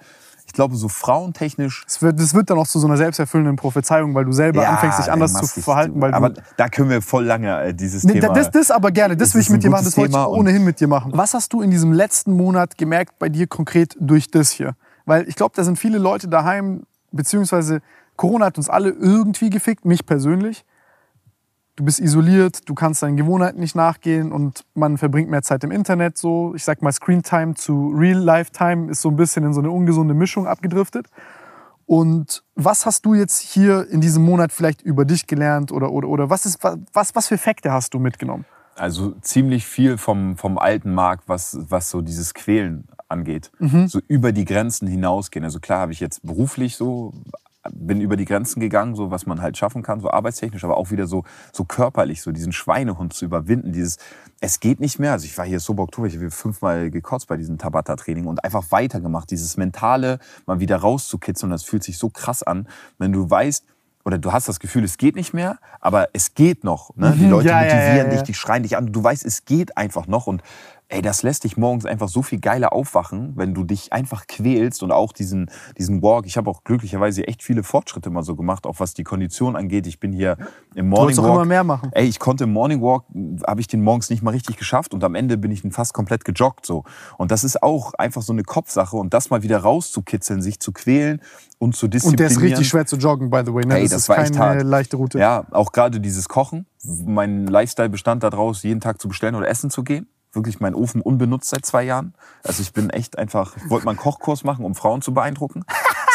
[0.53, 4.15] ich glaube so frauentechnisch Es wird, das wird dann auch zu so einer selbsterfüllenden Prophezeiung,
[4.15, 5.99] weil du selber anfängst, dich anders zu verhalten.
[5.99, 9.17] Weil aber da können wir voll lange äh, dieses Nee, Thema das, das aber gerne,
[9.17, 11.13] das, Das will ich mit dir machen, das wollte ich ohnehin mit dir machen.
[11.15, 14.75] Was hast du in diesem letzten Monat gemerkt bei dir konkret durch das hier?
[15.07, 16.83] Weil ich glaube, da sind viele Leute daheim,
[17.13, 17.81] beziehungsweise
[18.17, 20.67] Corona hat uns alle irgendwie gefickt, mich persönlich.
[21.75, 25.71] Du bist isoliert, du kannst deinen Gewohnheiten nicht nachgehen und man verbringt mehr Zeit im
[25.71, 26.19] Internet.
[26.19, 30.13] So, ich sag mal, Screentime zu Real-Life-Time ist so ein bisschen in so eine ungesunde
[30.13, 31.07] Mischung abgedriftet.
[31.87, 36.09] Und was hast du jetzt hier in diesem Monat vielleicht über dich gelernt oder, oder,
[36.09, 38.45] oder was, ist, was, was für Fakte hast du mitgenommen?
[38.77, 43.51] Also ziemlich viel vom, vom alten Markt, was, was so dieses Quälen angeht.
[43.59, 43.89] Mhm.
[43.89, 45.45] So über die Grenzen hinausgehen.
[45.45, 47.13] Also klar habe ich jetzt beruflich so,
[47.71, 50.91] bin über die Grenzen gegangen, so was man halt schaffen kann, so arbeitstechnisch, aber auch
[50.91, 53.73] wieder so, so körperlich, so diesen Schweinehund zu überwinden.
[53.73, 53.99] Dieses,
[54.41, 55.13] es geht nicht mehr.
[55.13, 58.65] Also ich war hier so Oktober, ich habe fünfmal gekotzt bei diesem Tabata-Training und einfach
[58.71, 59.31] weitergemacht.
[59.31, 63.65] Dieses mentale mal wieder rauszukitzeln, das fühlt sich so krass an, wenn du weißt,
[64.05, 66.97] oder du hast das Gefühl, es geht nicht mehr, aber es geht noch.
[66.97, 67.15] Ne?
[67.17, 68.11] Die Mhm, Leute ja, ja, motivieren ja, ja.
[68.11, 68.93] dich, die schreien dich an.
[68.93, 70.27] Du weißt, es geht einfach noch.
[70.27, 70.43] Und
[70.93, 74.83] ey, das lässt dich morgens einfach so viel geiler aufwachen, wenn du dich einfach quälst
[74.83, 76.27] und auch diesen, diesen Walk.
[76.27, 79.87] Ich habe auch glücklicherweise echt viele Fortschritte mal so gemacht, auch was die Kondition angeht.
[79.87, 80.37] Ich bin hier
[80.75, 81.35] im Du Morning wolltest auch Walk.
[81.37, 81.89] immer mehr machen.
[81.93, 83.05] Ey, ich konnte im Morning Walk,
[83.47, 86.25] habe ich den morgens nicht mal richtig geschafft und am Ende bin ich fast komplett
[86.27, 86.85] gejoggt so.
[87.17, 90.73] Und das ist auch einfach so eine Kopfsache und das mal wieder rauszukitzeln, sich zu
[90.73, 91.23] quälen
[91.59, 92.17] und zu Und disziplinieren.
[92.19, 93.65] der ist richtig schwer zu joggen, by the way.
[93.65, 93.77] Ne?
[93.77, 94.63] Ey, das, das ist war keine hart.
[94.65, 95.19] leichte Route.
[95.19, 96.67] Ja, auch gerade dieses Kochen.
[97.07, 100.07] Mein Lifestyle bestand daraus, jeden Tag zu bestellen oder essen zu gehen.
[100.33, 102.15] Wirklich mein Ofen unbenutzt seit zwei Jahren.
[102.43, 105.65] Also ich bin echt einfach, wollte mal einen Kochkurs machen, um Frauen zu beeindrucken.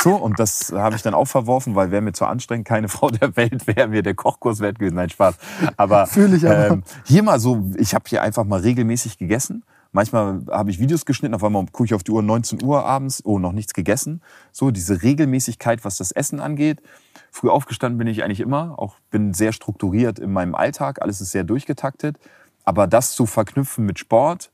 [0.02, 3.10] So, und das habe ich dann auch verworfen, weil wäre mir zu anstrengend, keine Frau
[3.10, 4.96] der Welt wäre mir der Kochkurs wert gewesen.
[4.96, 5.36] Nein, Spaß.
[5.76, 6.68] Aber, ich aber.
[6.68, 9.64] ähm, hier mal so, ich habe hier einfach mal regelmäßig gegessen.
[9.92, 13.24] Manchmal habe ich Videos geschnitten, auf einmal gucke ich auf die Uhr 19 Uhr abends,
[13.26, 14.22] oh, noch nichts gegessen.
[14.52, 16.82] So, diese Regelmäßigkeit, was das Essen angeht.
[17.32, 21.32] Früh aufgestanden bin ich eigentlich immer, auch bin sehr strukturiert in meinem Alltag, alles ist
[21.32, 22.18] sehr durchgetaktet.
[22.68, 24.52] Aber das zu verknüpfen mit Sport,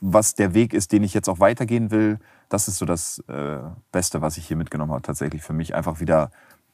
[0.00, 3.58] was der Weg ist, den ich jetzt auch weitergehen will, das ist so das äh,
[3.90, 5.74] Beste, was ich hier mitgenommen habe, tatsächlich für mich.
[5.74, 6.30] Einfach wieder,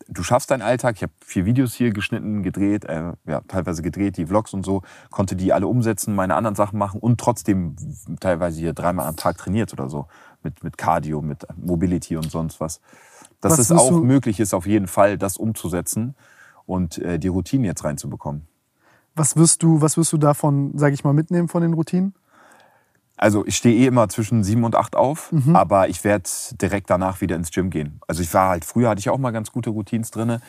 [0.06, 0.94] du schaffst deinen Alltag.
[0.94, 4.82] Ich habe vier Videos hier geschnitten, gedreht, äh, ja, teilweise gedreht, die Vlogs und so,
[5.10, 7.74] konnte die alle umsetzen, meine anderen Sachen machen und trotzdem
[8.20, 10.06] teilweise hier dreimal am Tag trainiert oder so.
[10.44, 12.80] Mit, mit Cardio, mit Mobility und sonst was.
[13.40, 16.14] Dass Was es auch möglich ist, auf jeden Fall das umzusetzen
[16.66, 18.47] und äh, die Routinen jetzt reinzubekommen.
[19.18, 22.14] Was wirst du, was wirst du davon, sage ich mal, mitnehmen von den Routinen?
[23.20, 25.56] Also ich stehe eh immer zwischen sieben und acht auf, Mhm.
[25.56, 26.30] aber ich werde
[26.62, 27.98] direkt danach wieder ins Gym gehen.
[28.06, 30.40] Also ich war halt, früher hatte ich auch mal ganz gute Routines drinne,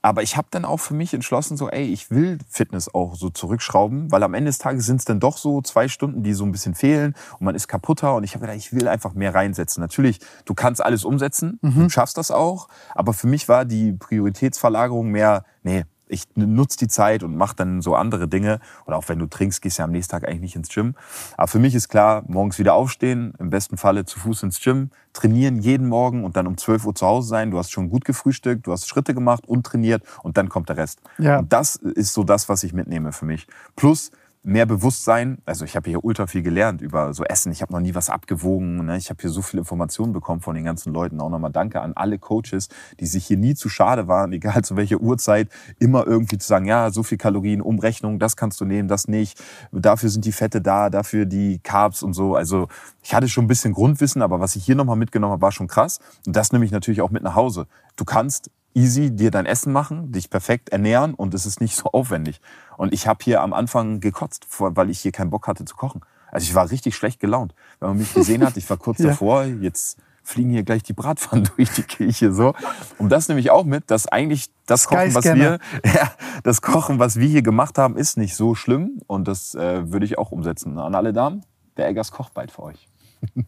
[0.00, 3.28] aber ich habe dann auch für mich entschlossen, so ey, ich will Fitness auch so
[3.28, 6.44] zurückschrauben, weil am Ende des Tages sind es dann doch so zwei Stunden, die so
[6.46, 9.34] ein bisschen fehlen und man ist kaputter und ich habe gedacht, ich will einfach mehr
[9.34, 9.82] reinsetzen.
[9.82, 15.10] Natürlich, du kannst alles umsetzen, du schaffst das auch, aber für mich war die Prioritätsverlagerung
[15.10, 18.60] mehr, nee, ich nutze die Zeit und mache dann so andere Dinge.
[18.86, 20.94] Oder auch wenn du trinkst, gehst du ja am nächsten Tag eigentlich nicht ins Gym.
[21.36, 24.90] Aber für mich ist klar, morgens wieder aufstehen, im besten Falle zu Fuß ins Gym,
[25.12, 27.50] trainieren jeden Morgen und dann um 12 Uhr zu Hause sein.
[27.50, 30.76] Du hast schon gut gefrühstückt, du hast Schritte gemacht und trainiert und dann kommt der
[30.76, 31.00] Rest.
[31.18, 31.38] Ja.
[31.38, 33.46] Und das ist so das, was ich mitnehme für mich.
[33.76, 34.10] Plus
[34.44, 35.38] mehr Bewusstsein.
[35.46, 37.50] Also ich habe hier ultra viel gelernt über so Essen.
[37.50, 38.84] Ich habe noch nie was abgewogen.
[38.84, 38.98] Ne?
[38.98, 41.18] Ich habe hier so viele Informationen bekommen von den ganzen Leuten.
[41.20, 42.68] Auch nochmal danke an alle Coaches,
[43.00, 46.66] die sich hier nie zu schade waren, egal zu welcher Uhrzeit, immer irgendwie zu sagen,
[46.66, 49.42] ja, so viel Kalorien, Umrechnung, das kannst du nehmen, das nicht.
[49.72, 52.36] Dafür sind die Fette da, dafür die Carbs und so.
[52.36, 52.68] Also
[53.02, 55.68] ich hatte schon ein bisschen Grundwissen, aber was ich hier nochmal mitgenommen habe, war schon
[55.68, 56.00] krass.
[56.26, 57.66] Und das nehme ich natürlich auch mit nach Hause.
[57.96, 61.90] Du kannst easy dir dein Essen machen, dich perfekt ernähren und es ist nicht so
[61.92, 62.40] aufwendig.
[62.76, 66.02] Und ich habe hier am Anfang gekotzt, weil ich hier keinen Bock hatte zu kochen.
[66.30, 67.54] Also ich war richtig schlecht gelaunt.
[67.78, 69.08] Wenn man mich gesehen hat, ich war kurz ja.
[69.08, 72.54] davor, jetzt fliegen hier gleich die Bratpfannen durch die Kirche so.
[72.98, 76.12] Und das nehme ich auch mit, dass eigentlich das Kochen, was wir, ja,
[76.42, 79.00] das Kochen, was wir hier gemacht haben, ist nicht so schlimm.
[79.06, 80.78] Und das äh, würde ich auch umsetzen.
[80.78, 81.44] An alle Damen,
[81.76, 82.88] der Eggers kocht bald für euch.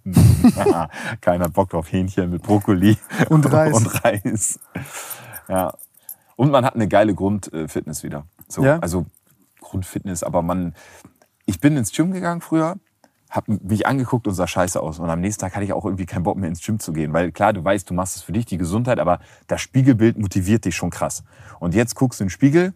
[1.20, 2.97] Keiner Bock auf Hähnchen mit Brokkoli
[3.29, 3.74] und Reis.
[3.77, 4.61] Und Reis.
[5.49, 5.74] Ja.
[6.37, 8.27] Und man hat eine geile Grundfitness wieder.
[8.49, 8.79] So, ja?
[8.79, 9.07] Also
[9.61, 10.74] Grundfitness, aber man,
[11.47, 12.77] ich bin ins Gym gegangen früher,
[13.31, 14.99] habe mich angeguckt und sah scheiße aus.
[14.99, 17.12] Und am nächsten Tag hatte ich auch irgendwie keinen Bock mehr ins Gym zu gehen.
[17.12, 20.64] Weil klar, du weißt, du machst es für dich, die Gesundheit, aber das Spiegelbild motiviert
[20.64, 21.24] dich schon krass.
[21.59, 22.74] Und jetzt guckst du in den Spiegel,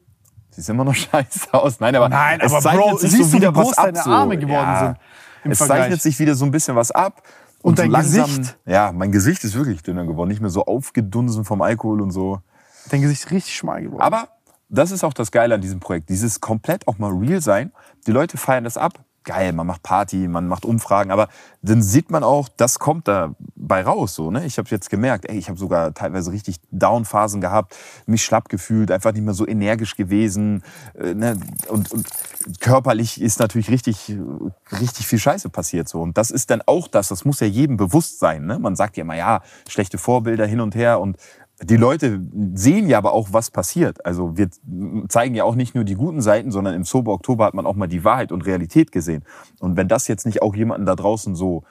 [0.50, 1.80] siehst immer noch scheiße aus.
[1.80, 3.92] Nein, aber, Nein, es aber Bro, sich so wieder was ab.
[3.92, 4.98] Deine Arme geworden ja, sind
[5.44, 5.82] es Vergleich.
[5.82, 7.22] zeichnet sich wieder so ein bisschen was ab.
[7.62, 8.58] Und, und dein so langsam, Gesicht?
[8.64, 10.28] Ja, mein Gesicht ist wirklich dünner geworden.
[10.28, 12.40] Nicht mehr so aufgedunsen vom Alkohol und so.
[12.88, 14.00] Dein Gesicht ist richtig schmal geworden.
[14.00, 14.28] Aber
[14.68, 16.08] das ist auch das Geile an diesem Projekt.
[16.08, 17.72] Dieses komplett auch mal real sein.
[18.06, 21.28] Die Leute feiern das ab geil, man macht Party, man macht Umfragen, aber
[21.62, 24.14] dann sieht man auch, das kommt dabei raus.
[24.14, 24.46] So, ne?
[24.46, 28.90] Ich habe jetzt gemerkt, ey, ich habe sogar teilweise richtig Down-Phasen gehabt, mich schlapp gefühlt,
[28.90, 30.62] einfach nicht mehr so energisch gewesen.
[30.98, 31.38] Äh, ne?
[31.68, 32.06] und, und
[32.60, 34.16] körperlich ist natürlich richtig,
[34.72, 35.88] richtig viel Scheiße passiert.
[35.88, 36.00] So.
[36.00, 38.46] Und das ist dann auch das, das muss ja jedem bewusst sein.
[38.46, 38.58] Ne?
[38.58, 41.18] Man sagt ja immer, ja, schlechte Vorbilder hin und her und
[41.62, 42.20] die Leute
[42.54, 44.04] sehen ja aber auch, was passiert.
[44.06, 44.48] Also wir
[45.08, 47.76] zeigen ja auch nicht nur die guten Seiten, sondern im Sober Oktober hat man auch
[47.76, 49.24] mal die Wahrheit und Realität gesehen.
[49.58, 51.64] Und wenn das jetzt nicht auch jemanden da draußen so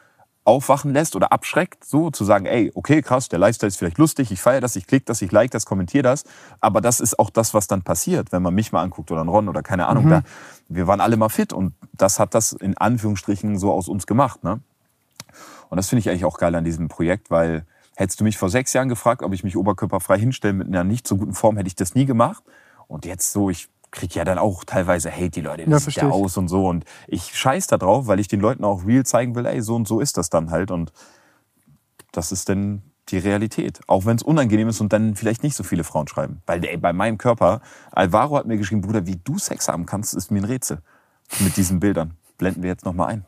[0.46, 4.32] aufwachen lässt oder abschreckt, so zu sagen, ey, okay, krass, der Lifestyle ist vielleicht lustig,
[4.32, 6.24] ich feiere das, ich klicke das, ich like das, kommentiere das,
[6.60, 9.30] aber das ist auch das, was dann passiert, wenn man mich mal anguckt oder einen
[9.30, 10.06] Ron oder keine Ahnung.
[10.06, 10.10] Mhm.
[10.10, 10.22] Da,
[10.70, 14.44] wir waren alle mal fit und das hat das in Anführungsstrichen so aus uns gemacht.
[14.44, 14.60] Ne?
[15.70, 17.66] Und das finde ich eigentlich auch geil an diesem Projekt, weil
[18.00, 21.06] Hättest du mich vor sechs Jahren gefragt, ob ich mich oberkörperfrei hinstelle mit einer nicht
[21.06, 22.42] so guten Form, hätte ich das nie gemacht.
[22.88, 25.98] Und jetzt so, ich krieg ja dann auch teilweise Hate, die Leute, wie ja, sieht
[25.98, 26.66] der aus und so.
[26.66, 29.76] Und ich scheiß da drauf, weil ich den Leuten auch real zeigen will, ey, so
[29.76, 30.72] und so ist das dann halt.
[30.72, 30.94] Und
[32.14, 33.82] das ist dann die Realität.
[33.88, 36.42] Auch wenn es unangenehm ist und dann vielleicht nicht so viele Frauen schreiben.
[36.46, 37.60] Weil ey, bei meinem Körper,
[37.92, 40.82] Alvaro hat mir geschrieben, Bruder, wie du Sex haben kannst, ist mir ein Rätsel.
[41.42, 42.14] Mit diesen Bildern.
[42.38, 43.26] Blenden wir jetzt nochmal ein.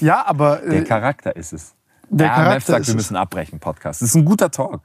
[0.00, 0.62] Ja, aber.
[0.62, 1.74] Äh, Der Charakter ist es.
[2.08, 4.02] Der ja, Charakter Mef sagt, wir müssen abbrechen, Podcast.
[4.02, 4.82] Das ist ein guter Talk.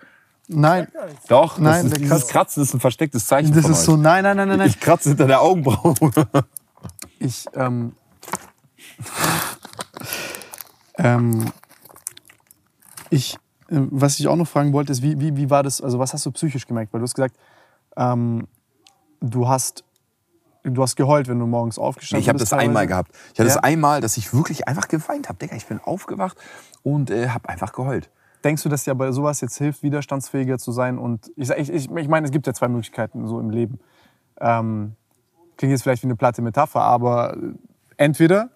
[0.48, 0.88] Nein.
[1.28, 3.86] Doch, nein, ist, dieses Kratzen ist ein verstecktes Zeichen Das ist euch.
[3.86, 4.68] so, nein, nein, nein, nein.
[4.68, 5.96] Ich kratze hinter der Augenbraue.
[7.20, 7.96] Ich, ähm,
[11.00, 11.52] ähm,
[13.10, 13.34] ich,
[13.70, 16.14] äh, was ich auch noch fragen wollte, ist, wie, wie, wie war das, also was
[16.14, 16.94] hast du psychisch gemerkt?
[16.94, 17.36] Weil du hast gesagt,
[17.98, 18.48] ähm,
[19.20, 19.84] du hast
[20.74, 22.26] Du hast geheult, wenn du morgens aufgestanden bist.
[22.26, 23.12] Ich habe das einmal gehabt.
[23.34, 23.56] Ich hatte ja?
[23.56, 25.40] das einmal, dass ich wirklich einfach geweint habe.
[25.40, 26.38] Digga, ich bin aufgewacht
[26.84, 28.10] und äh, habe einfach geheult.
[28.44, 30.98] Denkst du, dass dir bei sowas jetzt hilft, widerstandsfähiger zu sein?
[30.98, 33.80] Und ich, ich, ich, ich meine, es gibt ja zwei Möglichkeiten so im Leben.
[34.40, 34.96] Ähm,
[35.58, 37.36] klingt jetzt vielleicht wie eine platte Metapher, aber
[37.98, 38.50] entweder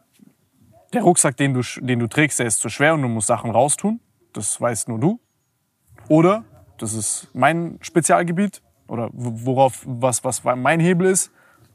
[0.93, 3.49] der Rucksack, den du, den du trägst, der ist zu schwer und du musst Sachen
[3.49, 3.99] raustun.
[4.33, 5.19] Das weißt nur du.
[6.07, 6.43] Oder,
[6.77, 11.31] das ist mein Spezialgebiet, oder worauf, was, was mein Hebel ist,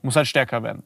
[0.07, 0.83] muss halt stärker werden.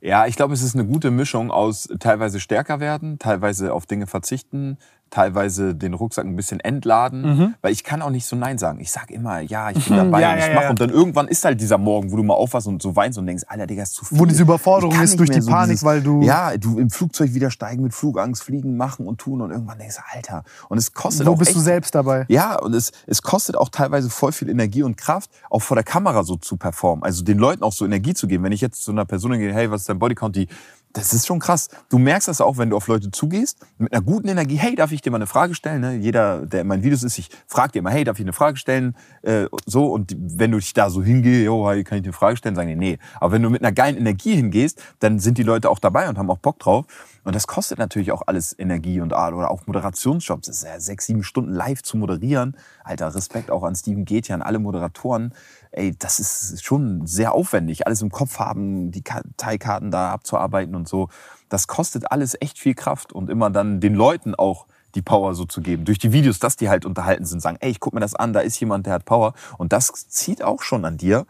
[0.00, 4.06] Ja, ich glaube, es ist eine gute Mischung aus teilweise stärker werden, teilweise auf Dinge
[4.06, 4.78] verzichten,
[5.10, 7.54] teilweise den Rucksack ein bisschen entladen, mhm.
[7.62, 8.80] weil ich kann auch nicht so Nein sagen.
[8.80, 10.64] Ich sag immer, ja, ich bin dabei ja, und ich ja, mache.
[10.64, 10.70] Ja.
[10.70, 13.26] Und dann irgendwann ist halt dieser Morgen, wo du mal aufwachst und so weinst und
[13.26, 14.18] denkst, Alter, Digga, ist zu viel.
[14.18, 16.22] Wo diese Überforderung ist durch die so Panik, dieses, weil du...
[16.22, 19.96] Ja, du im Flugzeug wieder steigen, mit Flugangst, fliegen, machen und tun und irgendwann denkst
[19.96, 20.44] du, Alter.
[20.68, 22.24] Und es kostet Wo auch bist echt, du selbst dabei?
[22.28, 25.84] Ja, und es, es kostet auch teilweise voll viel Energie und Kraft, auch vor der
[25.84, 27.02] Kamera so zu performen.
[27.02, 28.44] Also den Leuten auch so Energie zu geben.
[28.44, 30.48] Wenn ich jetzt zu einer Person gehe, hey, was ist dein Bodycount, die
[30.92, 31.68] das ist schon krass.
[31.88, 34.92] Du merkst das auch, wenn du auf Leute zugehst, mit einer guten Energie, hey, darf
[34.92, 35.80] ich dir mal eine Frage stellen?
[35.80, 35.94] Ne?
[35.96, 38.56] Jeder, der in meinen Videos ist, ich frage dir immer, hey, darf ich eine Frage
[38.56, 38.96] stellen?
[39.22, 42.12] Äh, so, und wenn du dich da so hingehst, jo, hey, kann ich dir eine
[42.12, 42.56] Frage stellen?
[42.56, 42.98] Sagen die, nee.
[43.20, 46.18] Aber wenn du mit einer geilen Energie hingehst, dann sind die Leute auch dabei und
[46.18, 46.86] haben auch Bock drauf.
[47.22, 50.46] Und das kostet natürlich auch alles Energie und Art oder auch Moderationsjobs.
[50.46, 52.56] Das ist ja sechs, sieben Stunden live zu moderieren.
[52.82, 55.34] Alter, Respekt auch an Steven Getty, an alle Moderatoren.
[55.72, 57.86] Ey, das ist schon sehr aufwendig.
[57.86, 61.08] Alles im Kopf haben, die Karteikarten da abzuarbeiten und so.
[61.48, 65.44] Das kostet alles echt viel Kraft und immer dann den Leuten auch die Power so
[65.44, 65.84] zu geben.
[65.84, 68.32] Durch die Videos, dass die halt unterhalten sind, sagen, ey, ich guck mir das an,
[68.32, 69.34] da ist jemand, der hat Power.
[69.58, 71.26] Und das zieht auch schon an dir.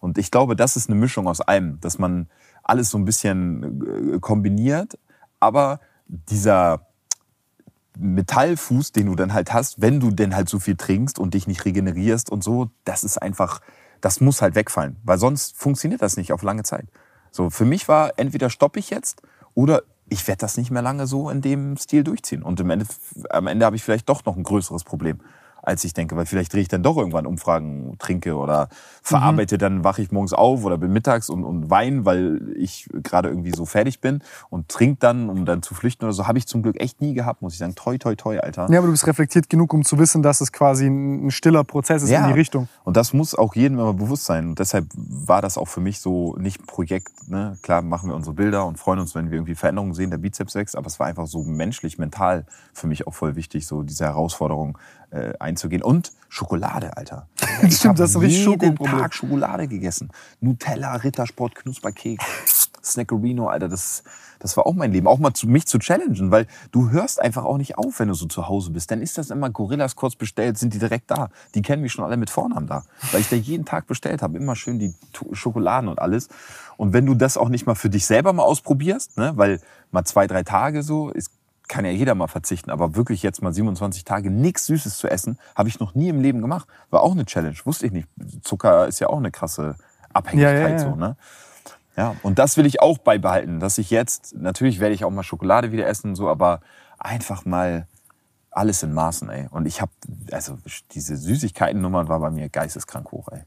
[0.00, 2.28] Und ich glaube, das ist eine Mischung aus allem, dass man
[2.62, 4.98] alles so ein bisschen äh, kombiniert.
[5.38, 6.86] Aber dieser
[7.96, 11.46] Metallfuß, den du dann halt hast, wenn du denn halt so viel trinkst und dich
[11.46, 13.60] nicht regenerierst und so, das ist einfach,
[14.04, 16.86] das muss halt wegfallen, weil sonst funktioniert das nicht auf lange Zeit.
[17.30, 19.22] So, für mich war entweder stoppe ich jetzt
[19.54, 22.42] oder ich werde das nicht mehr lange so in dem Stil durchziehen.
[22.42, 22.86] Und am Ende,
[23.30, 25.20] am Ende habe ich vielleicht doch noch ein größeres Problem
[25.64, 28.68] als ich denke, weil vielleicht drehe ich dann doch irgendwann Umfragen, trinke oder
[29.02, 29.60] verarbeite, mhm.
[29.60, 33.52] dann wache ich morgens auf oder bin mittags und, und weine, weil ich gerade irgendwie
[33.52, 36.62] so fertig bin und trinke dann, um dann zu flüchten oder so, habe ich zum
[36.62, 37.74] Glück echt nie gehabt, muss ich sagen.
[37.74, 38.70] Toi, toi, toi, Alter.
[38.70, 42.02] Ja, aber du bist reflektiert genug, um zu wissen, dass es quasi ein stiller Prozess
[42.02, 42.22] ist ja.
[42.22, 42.68] in die Richtung.
[42.84, 44.48] Und das muss auch jedem immer bewusst sein.
[44.48, 47.28] Und deshalb war das auch für mich so nicht ein Projekt.
[47.28, 47.56] Ne?
[47.62, 50.54] Klar machen wir unsere Bilder und freuen uns, wenn wir irgendwie Veränderungen sehen, der Bizeps
[50.54, 54.04] wächst, aber es war einfach so menschlich, mental für mich auch voll wichtig, so diese
[54.04, 54.78] Herausforderung
[55.14, 55.82] äh, einzugehen.
[55.82, 57.28] Und Schokolade, Alter.
[57.62, 60.10] Ich Stimmt, das ist richtig jeden Tag Schokolade gegessen.
[60.40, 64.02] Nutella, Rittersport, Knusperkeks, Snackerino, Alter, das,
[64.40, 65.06] das war auch mein Leben.
[65.06, 68.14] Auch mal zu, mich zu challengen, weil du hörst einfach auch nicht auf, wenn du
[68.14, 68.90] so zu Hause bist.
[68.90, 71.28] Dann ist das immer Gorillas kurz bestellt, sind die direkt da.
[71.54, 72.82] Die kennen mich schon alle mit Vornamen da.
[73.12, 74.36] Weil ich da jeden Tag bestellt habe.
[74.36, 74.94] Immer schön die
[75.32, 76.28] Schokoladen und alles.
[76.76, 79.60] Und wenn du das auch nicht mal für dich selber mal ausprobierst, ne, weil
[79.92, 81.30] mal zwei, drei Tage so, ist
[81.68, 85.38] kann ja jeder mal verzichten, aber wirklich jetzt mal 27 Tage nichts Süßes zu essen,
[85.56, 86.68] habe ich noch nie im Leben gemacht.
[86.90, 88.08] War auch eine Challenge, wusste ich nicht.
[88.42, 89.76] Zucker ist ja auch eine krasse
[90.12, 90.78] Abhängigkeit ja, ja, ja.
[90.78, 91.16] so, ne?
[91.96, 95.22] Ja, und das will ich auch beibehalten, dass ich jetzt, natürlich werde ich auch mal
[95.22, 96.60] Schokolade wieder essen, so, aber
[96.98, 97.86] einfach mal
[98.56, 99.48] alles in Maßen, ey.
[99.50, 99.90] Und ich habe,
[100.30, 100.58] also
[100.92, 103.40] diese Süßigkeiten-Nummern war bei mir geisteskrank hoch, ey.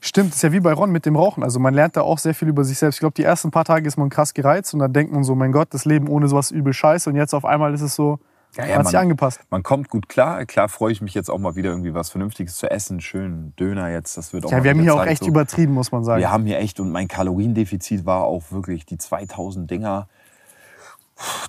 [0.00, 1.42] Stimmt, ist ja wie bei Ron mit dem Rauchen.
[1.42, 2.96] Also man lernt da auch sehr viel über sich selbst.
[2.96, 5.34] Ich glaube, die ersten paar Tage ist man krass gereizt und dann denkt man so,
[5.34, 7.10] mein Gott, das Leben ohne sowas übel scheiße.
[7.10, 8.18] Und jetzt auf einmal ist es so,
[8.56, 9.40] ja, ja, hat sich angepasst.
[9.50, 10.44] Man kommt gut klar.
[10.46, 13.00] Klar freue ich mich jetzt auch mal wieder irgendwie was Vernünftiges zu essen.
[13.00, 15.28] Schön Döner jetzt, das wird auch Ja, wir haben hier auch echt so.
[15.28, 16.20] übertrieben, muss man sagen.
[16.20, 20.08] Wir haben hier echt, und mein Kaloriendefizit war auch wirklich die 2000 Dinger.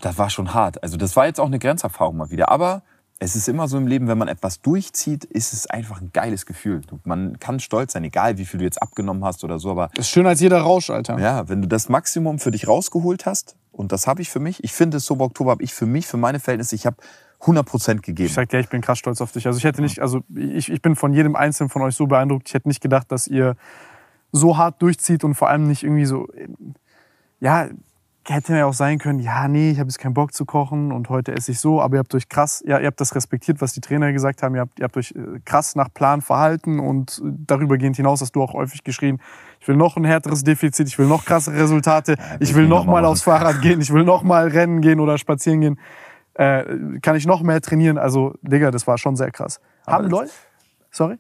[0.02, 0.82] Das war schon hart.
[0.84, 2.50] Also das war jetzt auch eine Grenzerfahrung mal wieder.
[2.50, 2.82] Aber
[3.20, 6.46] es ist immer so im Leben, wenn man etwas durchzieht, ist es einfach ein geiles
[6.46, 6.82] Gefühl.
[7.06, 9.90] Man kann stolz sein, egal wie viel du jetzt abgenommen hast oder so, aber.
[9.96, 11.18] Das ist schöner als jeder Rausch, Alter.
[11.20, 14.64] Ja, wenn du das Maximum für dich rausgeholt hast, und das habe ich für mich,
[14.64, 16.98] ich finde, Sober Oktober habe ich für mich, für meine Verhältnisse, ich habe
[17.42, 18.28] 100 Prozent gegeben.
[18.28, 19.48] Ich sag dir, ich bin krass stolz auf dich.
[19.48, 22.48] Also ich hätte nicht, also ich, ich bin von jedem Einzelnen von euch so beeindruckt.
[22.48, 23.56] Ich hätte nicht gedacht, dass ihr
[24.32, 26.28] so hart durchzieht und vor allem nicht irgendwie so,
[27.40, 27.70] ja,
[28.28, 31.10] hätte ja auch sein können, ja, nee, ich habe jetzt keinen Bock zu kochen und
[31.10, 33.74] heute esse ich so, aber ihr habt euch krass, ja, ihr habt das respektiert, was
[33.74, 37.22] die Trainer gesagt haben, ihr habt, ihr habt euch äh, krass nach Plan verhalten und
[37.24, 39.22] darüber gehend hinaus hast du auch häufig geschrien,
[39.60, 42.86] ich will noch ein härteres Defizit, ich will noch krassere Resultate, ja, ich will noch
[42.86, 45.80] mal aufs Fahrrad gehen, ich will noch mal rennen gehen oder spazieren gehen,
[46.34, 49.62] äh, kann ich noch mehr trainieren, also Digga, das war schon sehr krass.
[49.86, 50.32] Aber haben Leute,
[50.90, 51.18] sorry?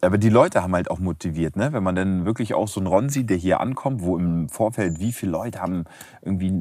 [0.00, 1.72] Aber die Leute haben halt auch motiviert, ne?
[1.72, 5.00] Wenn man dann wirklich auch so einen Ron sieht, der hier ankommt, wo im Vorfeld
[5.00, 5.84] wie viele Leute haben
[6.22, 6.52] irgendwie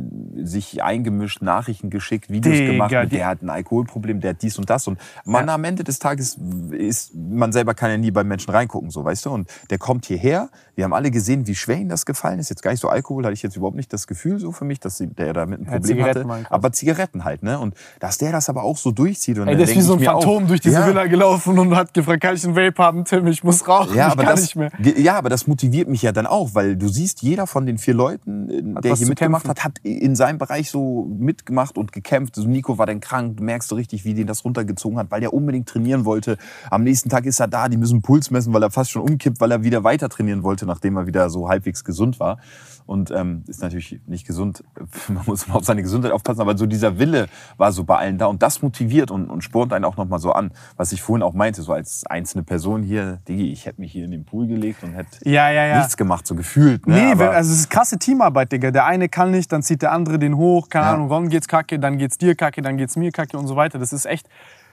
[0.44, 4.58] sich eingemischt, Nachrichten geschickt, Videos Digga, gemacht, mit, der hat ein Alkoholproblem, der hat dies
[4.58, 5.56] und das und man ja.
[5.56, 6.38] am Ende des Tages
[6.72, 9.32] ist, man selber kann ja nie bei Menschen reingucken, so, weißt du?
[9.32, 12.62] Und der kommt hierher, wir haben alle gesehen, wie schwer ihm das gefallen ist, jetzt
[12.62, 14.98] gar nicht so Alkohol, hatte ich jetzt überhaupt nicht das Gefühl so für mich, dass
[15.00, 17.60] der da mit einem Problem ja, hatte, aber Zigaretten halt, ne?
[17.60, 20.00] Und dass der das aber auch so durchzieht und Ey, der ist wie so ein
[20.00, 20.88] Phantom auch, durch diese ja.
[20.88, 23.23] Villa gelaufen und hat gefragt, kann ich einen Vape haben, Tim?
[23.32, 24.72] Ich muss rauchen, ja, aber ich kann das, nicht mehr.
[24.98, 27.94] Ja, aber das motiviert mich ja dann auch, weil du siehst, jeder von den vier
[27.94, 32.38] Leuten, äh, hat der hier mitgemacht hat, hat in seinem Bereich so mitgemacht und gekämpft.
[32.38, 35.22] Also Nico war dann krank, du merkst so richtig, wie den das runtergezogen hat, weil
[35.22, 36.38] der unbedingt trainieren wollte.
[36.70, 39.40] Am nächsten Tag ist er da, die müssen Puls messen, weil er fast schon umkippt,
[39.40, 42.38] weil er wieder weiter trainieren wollte, nachdem er wieder so halbwegs gesund war
[42.86, 44.64] und ähm, ist natürlich nicht gesund.
[45.08, 47.28] Man muss immer auf seine Gesundheit aufpassen, aber so dieser Wille
[47.58, 50.32] war so bei allen da und das motiviert und, und spornt einen auch nochmal so
[50.32, 53.92] an, was ich vorhin auch meinte, so als einzelne Person hier, Digi, ich hätte mich
[53.92, 55.78] hier in den Pool gelegt und hätte ja, ja, ja.
[55.78, 56.86] nichts gemacht, so gefühlt.
[56.88, 56.96] Ne?
[56.96, 58.72] Nee, aber also es ist krasse Teamarbeit, Digga.
[58.72, 60.84] Der eine kann nicht, dann zieht der andere den hoch, keine.
[60.84, 63.80] Ahnung, Ron geht's kacke, dann geht's dir kacke, dann geht's mir kacke und so weiter.
[63.80, 64.28] Das ist echt,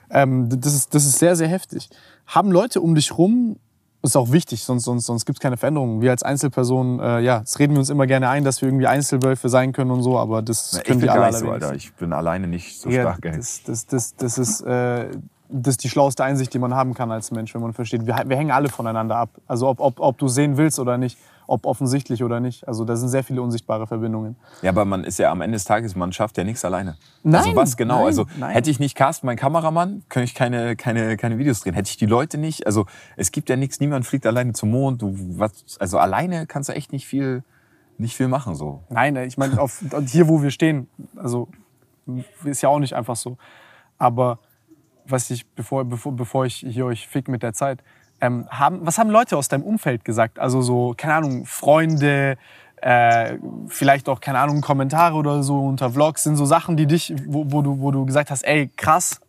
[0.09, 1.89] ähm, das, ist, das ist sehr, sehr heftig.
[2.27, 3.57] Haben Leute um dich rum
[4.03, 6.01] ist auch wichtig, sonst, sonst, sonst gibt es keine Veränderungen.
[6.01, 8.87] Wir als Einzelpersonen, äh, ja, das reden wir uns immer gerne ein, dass wir irgendwie
[8.87, 11.37] Einzelwölfe sein können und so, aber das Na, können wir alle.
[11.37, 11.75] So, Alter.
[11.75, 13.21] Ich bin alleine nicht so ja, stark.
[13.21, 15.09] Das, das, das, das, ist, äh,
[15.49, 18.07] das ist die schlauste Einsicht, die man haben kann als Mensch, wenn man versteht.
[18.07, 19.29] Wir, wir hängen alle voneinander ab.
[19.47, 21.17] Also ob, ob, ob du sehen willst oder nicht
[21.51, 22.65] ob offensichtlich oder nicht.
[22.65, 24.37] Also da sind sehr viele unsichtbare Verbindungen.
[24.61, 26.95] Ja, aber man ist ja am Ende des Tages, man schafft ja nichts alleine.
[27.23, 27.97] Nein, also was genau?
[27.97, 28.51] Nein, also nein.
[28.51, 31.73] hätte ich nicht Carsten, mein Kameramann, könnte ich keine, keine, keine Videos drehen.
[31.73, 32.85] Hätte ich die Leute nicht, also
[33.17, 35.01] es gibt ja nichts, niemand fliegt alleine zum Mond.
[35.01, 37.43] Du, was, also alleine kannst du echt nicht viel,
[37.97, 38.83] nicht viel machen so.
[38.89, 40.87] Nein, ich meine, auf, hier wo wir stehen,
[41.17, 41.49] also
[42.45, 43.37] ist ja auch nicht einfach so.
[43.97, 44.39] Aber
[45.05, 47.83] was ich, bevor, bevor, bevor ich hier euch fick mit der Zeit,
[48.21, 50.39] ähm, haben, was haben Leute aus deinem Umfeld gesagt?
[50.39, 52.37] Also so, keine Ahnung, Freunde,
[52.81, 57.13] äh, vielleicht auch, keine Ahnung, Kommentare oder so unter Vlogs, sind so Sachen, die dich,
[57.27, 59.21] wo, wo, du, wo du gesagt hast, ey, krass.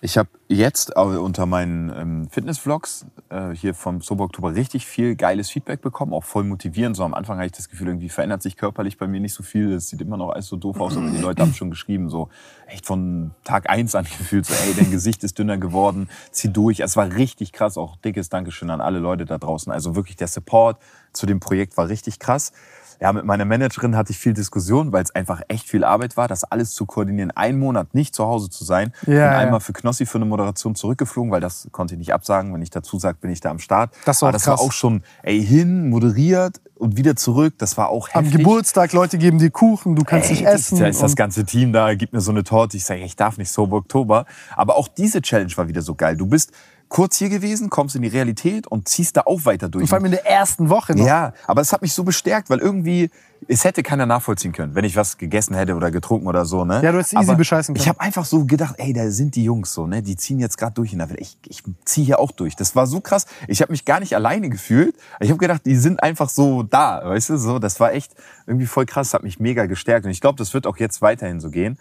[0.00, 5.50] Ich habe jetzt unter meinen ähm, Fitness-Vlogs äh, hier vom Sober Oktober richtig viel geiles
[5.50, 6.96] Feedback bekommen, auch voll motivierend.
[6.96, 9.42] So am Anfang hatte ich das Gefühl, irgendwie verändert sich körperlich bei mir nicht so
[9.42, 9.72] viel.
[9.72, 12.28] Es sieht immer noch alles so doof aus, aber die Leute haben schon geschrieben, so
[12.68, 16.78] echt von Tag eins an gefühlt, so ey, dein Gesicht ist dünner geworden, zieh durch.
[16.78, 19.72] Es war richtig krass, auch dickes Dankeschön an alle Leute da draußen.
[19.72, 20.78] Also wirklich der Support
[21.12, 22.52] zu dem Projekt war richtig krass.
[23.00, 26.28] Ja, mit meiner Managerin hatte ich viel Diskussion, weil es einfach echt viel Arbeit war,
[26.28, 28.92] das alles zu koordinieren, einen Monat nicht zu Hause zu sein.
[29.06, 29.38] Ja, und ja.
[29.38, 32.52] einmal für Knossi für eine Moderation zurückgeflogen, weil das konnte ich nicht absagen.
[32.54, 33.92] Wenn ich dazu sage, bin ich da am Start.
[34.04, 34.58] Das war Aber das krass.
[34.58, 37.54] war auch schon, ey, hin, moderiert und wieder zurück.
[37.58, 38.38] Das war auch Am heftig.
[38.40, 40.78] Geburtstag, Leute geben dir Kuchen, du kannst Ey, nicht essen.
[40.78, 42.76] Da ist das ganze Team da, gibt mir so eine Torte.
[42.76, 44.26] Ich sage, ich darf nicht Sober Oktober.
[44.56, 46.16] Aber auch diese Challenge war wieder so geil.
[46.16, 46.52] Du bist
[46.88, 49.82] kurz hier gewesen, kommst in die Realität und ziehst da auch weiter durch.
[49.82, 51.06] und vor allem in der ersten Woche noch.
[51.06, 53.10] Ja, aber es hat mich so bestärkt, weil irgendwie,
[53.48, 56.64] es hätte keiner nachvollziehen können, wenn ich was gegessen hätte oder getrunken oder so.
[56.64, 56.80] Ne?
[56.82, 57.82] Ja, du hättest easy aber bescheißen können.
[57.82, 60.02] Ich habe einfach so gedacht, ey, da sind die Jungs so, ne?
[60.02, 61.20] die ziehen jetzt gerade durch in der Welt.
[61.20, 62.56] Ich, ich ziehe hier auch durch.
[62.56, 63.26] Das war so krass.
[63.48, 64.96] Ich habe mich gar nicht alleine gefühlt.
[65.20, 67.38] Ich habe gedacht, die sind einfach so da, weißt du?
[67.38, 68.14] So, das war echt
[68.46, 70.06] irgendwie voll krass, hat mich mega gestärkt.
[70.06, 71.78] Und ich glaube, das wird auch jetzt weiterhin so gehen.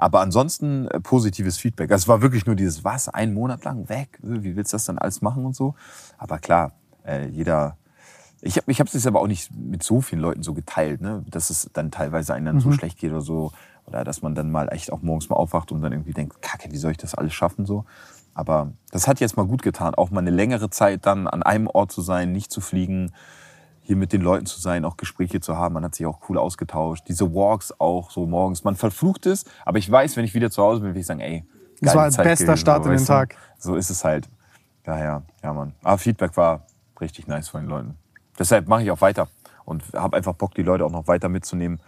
[0.00, 1.92] Aber ansonsten äh, positives Feedback.
[1.92, 4.18] Also es war wirklich nur dieses, was, einen Monat lang weg?
[4.22, 5.74] Wie willst du das dann alles machen und so?
[6.16, 6.72] Aber klar,
[7.06, 7.76] äh, jeder,
[8.40, 11.22] ich habe ich es aber auch nicht mit so vielen Leuten so geteilt, ne?
[11.28, 13.52] dass es dann teilweise einem dann so schlecht geht oder so.
[13.84, 16.72] Oder dass man dann mal echt auch morgens mal aufwacht und dann irgendwie denkt, kacke,
[16.72, 17.84] wie soll ich das alles schaffen so.
[18.32, 21.66] Aber das hat jetzt mal gut getan, auch mal eine längere Zeit dann an einem
[21.66, 23.12] Ort zu sein, nicht zu fliegen,
[23.82, 25.74] hier mit den Leuten zu sein, auch Gespräche zu haben.
[25.74, 27.04] Man hat sich auch cool ausgetauscht.
[27.08, 28.64] Diese Walks auch so morgens.
[28.64, 31.20] Man verflucht es, aber ich weiß, wenn ich wieder zu Hause bin, will ich sagen,
[31.20, 31.44] ey,
[31.80, 33.04] Das war Zeit bester gewesen, Start in den?
[33.04, 33.36] Tag.
[33.58, 34.28] So ist es halt.
[34.84, 35.74] Daher, ja, Mann.
[35.82, 36.66] Aber Feedback war
[37.00, 37.94] richtig nice von den Leuten.
[38.38, 39.28] Deshalb mache ich auch weiter
[39.64, 41.80] und habe einfach Bock, die Leute auch noch weiter mitzunehmen.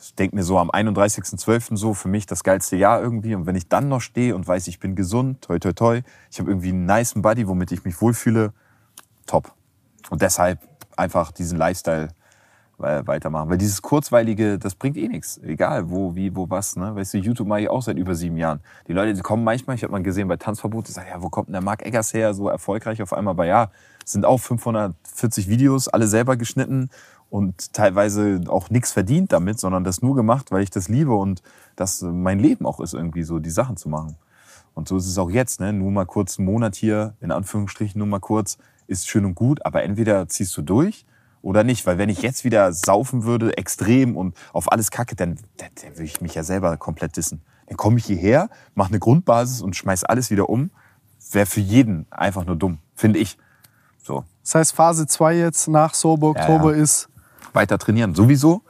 [0.00, 1.76] Ich denke mir so am 31.12.
[1.76, 3.34] so für mich das geilste Jahr irgendwie.
[3.34, 6.38] Und wenn ich dann noch stehe und weiß, ich bin gesund, toi toi toi, ich
[6.38, 8.52] habe irgendwie einen niceen Buddy, womit ich mich wohlfühle,
[9.26, 9.52] top.
[10.10, 10.60] Und deshalb
[10.98, 12.08] einfach diesen Lifestyle
[12.80, 13.50] äh, weitermachen.
[13.50, 15.38] Weil dieses Kurzweilige, das bringt eh nichts.
[15.38, 16.76] Egal wo, wie, wo, was.
[16.76, 16.94] Ne?
[16.94, 18.60] Weißt du, YouTube mache ich auch seit über sieben Jahren.
[18.86, 21.28] Die Leute die kommen manchmal, ich habe mal gesehen bei Tanzverbot, die sagen, ja, wo
[21.28, 23.32] kommt denn der Marc Eggers her, so erfolgreich auf einmal.
[23.32, 23.70] Aber ja,
[24.04, 26.90] sind auch 540 Videos, alle selber geschnitten
[27.30, 31.42] und teilweise auch nichts verdient damit, sondern das nur gemacht, weil ich das liebe und
[31.76, 34.16] das mein Leben auch ist, irgendwie so die Sachen zu machen.
[34.74, 35.72] Und so ist es auch jetzt, ne?
[35.72, 39.64] Nur mal kurz einen Monat hier, in Anführungsstrichen, nur mal kurz, ist schön und gut,
[39.64, 41.06] aber entweder ziehst du durch
[41.42, 41.86] oder nicht.
[41.86, 45.92] Weil wenn ich jetzt wieder saufen würde, extrem und auf alles kacke, dann, dann, dann
[45.92, 47.42] würde ich mich ja selber komplett dissen.
[47.66, 50.70] Dann komme ich hierher, mache eine Grundbasis und schmeiß alles wieder um.
[51.30, 53.36] Wäre für jeden einfach nur dumm, finde ich.
[54.02, 56.82] So, Das heißt, Phase 2 jetzt nach Sober Ja, Oktober ja.
[56.82, 57.08] ist.
[57.52, 58.14] weiter trainieren.
[58.14, 58.62] Sowieso.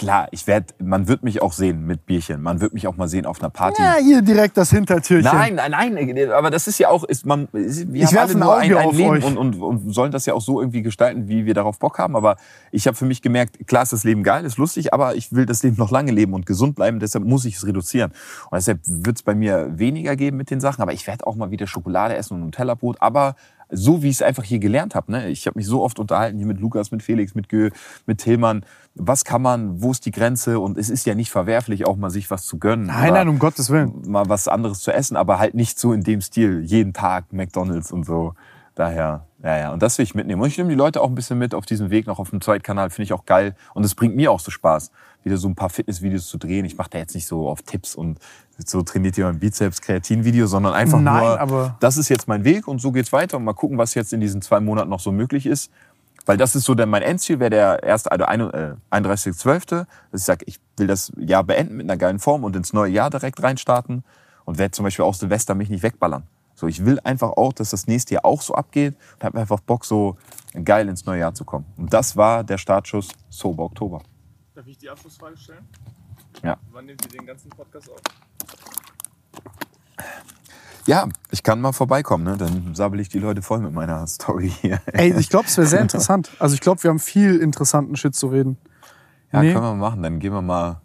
[0.00, 2.40] Klar, ich werd, man wird mich auch sehen mit Bierchen.
[2.40, 3.82] Man wird mich auch mal sehen auf einer Party.
[3.82, 5.30] Ja, hier direkt das Hintertürchen.
[5.30, 8.38] Nein, nein, nein, aber das ist ja auch, ist man, wir Ich haben alle ein
[8.38, 11.44] nur ein, ein Leben und, und, und sollen das ja auch so irgendwie gestalten, wie
[11.44, 12.16] wir darauf Bock haben.
[12.16, 12.36] Aber
[12.70, 15.44] ich habe für mich gemerkt, klar ist das Leben geil, ist lustig, aber ich will
[15.44, 18.12] das Leben noch lange leben und gesund bleiben, deshalb muss ich es reduzieren.
[18.50, 21.36] Und deshalb wird es bei mir weniger geben mit den Sachen, aber ich werde auch
[21.36, 23.34] mal wieder Schokolade essen und Nutella-Brot, aber
[23.70, 25.12] so wie ich es einfach hier gelernt habe.
[25.12, 25.28] Ne?
[25.28, 27.70] Ich habe mich so oft unterhalten hier mit Lukas, mit Felix, mit Gö,
[28.06, 28.64] mit Tillmann.
[28.94, 30.58] Was kann man, wo ist die Grenze?
[30.58, 32.86] Und es ist ja nicht verwerflich, auch mal sich was zu gönnen.
[32.86, 34.02] Nein, nein, um Gottes Willen.
[34.06, 37.92] mal was anderes zu essen, aber halt nicht so in dem Stil, jeden Tag McDonalds
[37.92, 38.34] und so.
[38.80, 39.72] Daher, ja, ja.
[39.74, 40.40] Und das will ich mitnehmen.
[40.40, 42.40] Und ich nehme die Leute auch ein bisschen mit auf diesem Weg noch auf dem
[42.40, 43.54] Zweitkanal, finde ich auch geil.
[43.74, 44.90] Und es bringt mir auch so Spaß,
[45.22, 46.64] wieder so ein paar Fitnessvideos zu drehen.
[46.64, 48.18] Ich mache da jetzt nicht so auf Tipps und
[48.56, 52.44] so trainiert ihr mein Bizeps, Kreatin-Video, sondern einfach Nein, nur, aber- das ist jetzt mein
[52.44, 53.36] Weg und so geht's weiter.
[53.36, 55.70] Und mal gucken, was jetzt in diesen zwei Monaten noch so möglich ist.
[56.24, 60.20] Weil das ist so dann mein Endziel, wäre der erste, also ein- äh, 31.12., dass
[60.22, 63.10] ich sage, ich will das Jahr beenden mit einer geilen Form und ins neue Jahr
[63.10, 64.04] direkt reinstarten
[64.46, 66.22] und werde zum Beispiel auch Silvester mich nicht wegballern.
[66.60, 69.60] So, ich will einfach auch, dass das nächste Jahr auch so abgeht und habe einfach
[69.60, 70.18] Bock, so
[70.62, 71.64] geil ins neue Jahr zu kommen.
[71.78, 74.02] Und das war der Startschuss Sober Oktober.
[74.54, 75.66] Darf ich die Abschlussfrage stellen?
[76.42, 76.58] Ja.
[76.70, 77.96] Wann nehmt ihr den ganzen Podcast auf?
[80.86, 82.36] Ja, ich kann mal vorbeikommen, ne?
[82.36, 84.82] dann sabbel ich die Leute voll mit meiner Story hier.
[84.86, 86.30] Ey, ich glaube, es wäre sehr interessant.
[86.38, 88.58] Also ich glaube, wir haben viel interessanten Shit zu reden.
[89.32, 89.52] Ja, Nee.
[89.54, 90.02] können wir machen.
[90.02, 90.82] Dann gehen wir mal.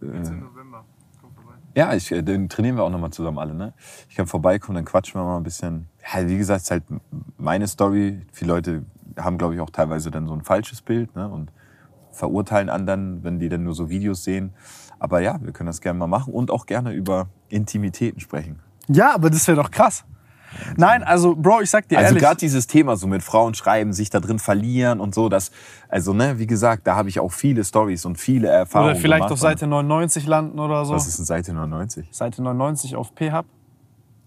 [0.00, 0.84] Jetzt im November.
[1.20, 1.57] Komm vorbei.
[1.74, 3.54] Ja, ich, äh, dann trainieren wir auch nochmal zusammen alle.
[3.54, 3.72] Ne?
[4.08, 5.88] Ich kann vorbeikommen, dann quatschen wir mal ein bisschen.
[6.02, 6.84] Ja, wie gesagt, es ist halt
[7.36, 8.26] meine Story.
[8.32, 8.84] Viele Leute
[9.16, 11.28] haben, glaube ich, auch teilweise dann so ein falsches Bild ne?
[11.28, 11.52] und
[12.12, 14.52] verurteilen anderen, wenn die dann nur so Videos sehen.
[14.98, 18.60] Aber ja, wir können das gerne mal machen und auch gerne über Intimitäten sprechen.
[18.88, 20.04] Ja, aber das wäre doch krass.
[20.76, 22.22] Nein, also Bro, ich sag dir Also ehrlich.
[22.22, 25.50] gerade dieses Thema so mit Frauen schreiben, sich da drin verlieren und so, das,
[25.88, 29.18] also ne, wie gesagt, da habe ich auch viele Stories und viele Erfahrungen oder vielleicht
[29.20, 29.32] gemacht.
[29.32, 30.94] auf Seite 99 landen oder so.
[30.94, 32.08] Was ist denn Seite 99?
[32.12, 33.46] Seite 99 auf P-Hub.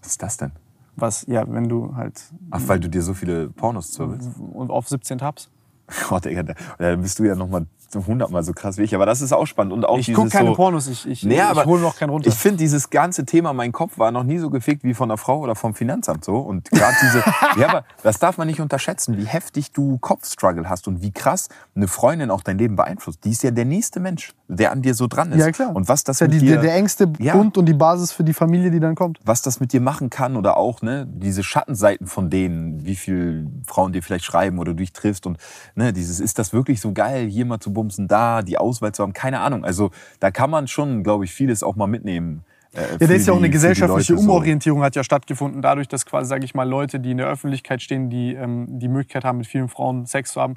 [0.01, 0.51] Was ist das denn?
[0.95, 4.29] Was, ja, wenn du halt Ach, weil du dir so viele Pornos zurbst.
[4.53, 5.49] und auf 17 Tabs.
[6.09, 7.65] Gott, Digga, da bist du ja noch mal
[7.95, 8.95] hundertmal so krass wie ich.
[8.95, 9.73] Aber das ist auch spannend.
[9.73, 12.27] Und auch Ich gucke keine so, Pornos, ich, ich, Nee, ich hole noch keinen runter.
[12.27, 15.17] Ich finde, dieses ganze Thema, mein Kopf war noch nie so gefickt wie von einer
[15.17, 16.37] Frau oder vom Finanzamt so.
[16.37, 17.23] Und gerade diese,
[17.59, 21.49] ja, aber das darf man nicht unterschätzen, wie heftig du Kopfstruggle hast und wie krass
[21.75, 23.23] eine Freundin auch dein Leben beeinflusst.
[23.23, 25.39] Die ist ja der nächste Mensch, der an dir so dran ist.
[25.39, 25.75] ja, klar.
[25.75, 27.33] Und was das ja mit die, dir, der, der engste Ja.
[27.35, 29.19] Bund und die Basis für die Familie, die dann kommt.
[29.23, 33.47] was das mit dir machen kann oder auch ne, diese Schattenseiten von denen, wie viel
[33.65, 35.37] Frauen dir vielleicht schreiben oder du dich triffst und
[35.75, 39.03] ne, dieses ist das wirklich so geil, hier mal zu bumsen, da die Auswahl zu
[39.03, 39.65] haben, keine Ahnung.
[39.65, 42.43] Also da kann man schon, glaube ich, vieles auch mal mitnehmen.
[42.73, 44.29] äh, Ja, da ist ja auch eine gesellschaftliche Leute so.
[44.29, 47.81] Umorientierung hat ja stattgefunden, dadurch, dass quasi, sage ich mal, Leute, die in der Öffentlichkeit
[47.81, 50.55] stehen, die ähm, die Möglichkeit haben, mit vielen Frauen Sex zu haben,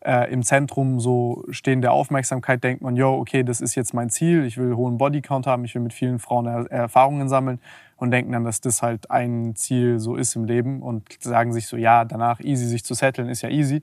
[0.00, 4.10] äh, im Zentrum so stehen der Aufmerksamkeit, denkt man, yo, okay, das ist jetzt mein
[4.10, 7.60] Ziel, ich will hohen Bodycount haben, ich will mit vielen Frauen er Erfahrungen sammeln
[7.96, 11.66] und denken dann, dass das halt ein Ziel so ist im Leben und sagen sich
[11.66, 13.82] so, ja, danach easy sich zu setteln, ist ja easy.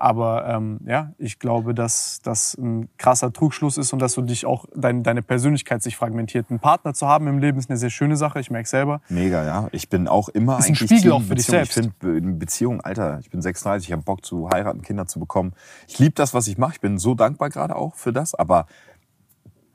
[0.00, 4.46] Aber ähm, ja, ich glaube, dass das ein krasser Trugschluss ist und dass du dich
[4.46, 6.50] auch dein, deine Persönlichkeit sich fragmentiert.
[6.50, 8.38] Einen Partner zu haben im Leben ist eine sehr schöne Sache.
[8.38, 9.00] Ich merke selber.
[9.08, 9.68] Mega, ja.
[9.72, 11.76] Ich bin auch immer Ist ein eigentlich Spiegel auch für dich selbst.
[11.76, 15.18] Ich finde in Beziehung, Alter, ich bin 36, ich habe Bock zu heiraten, Kinder zu
[15.18, 15.52] bekommen.
[15.88, 16.74] Ich liebe das, was ich mache.
[16.74, 18.36] Ich bin so dankbar gerade auch für das.
[18.36, 18.66] Aber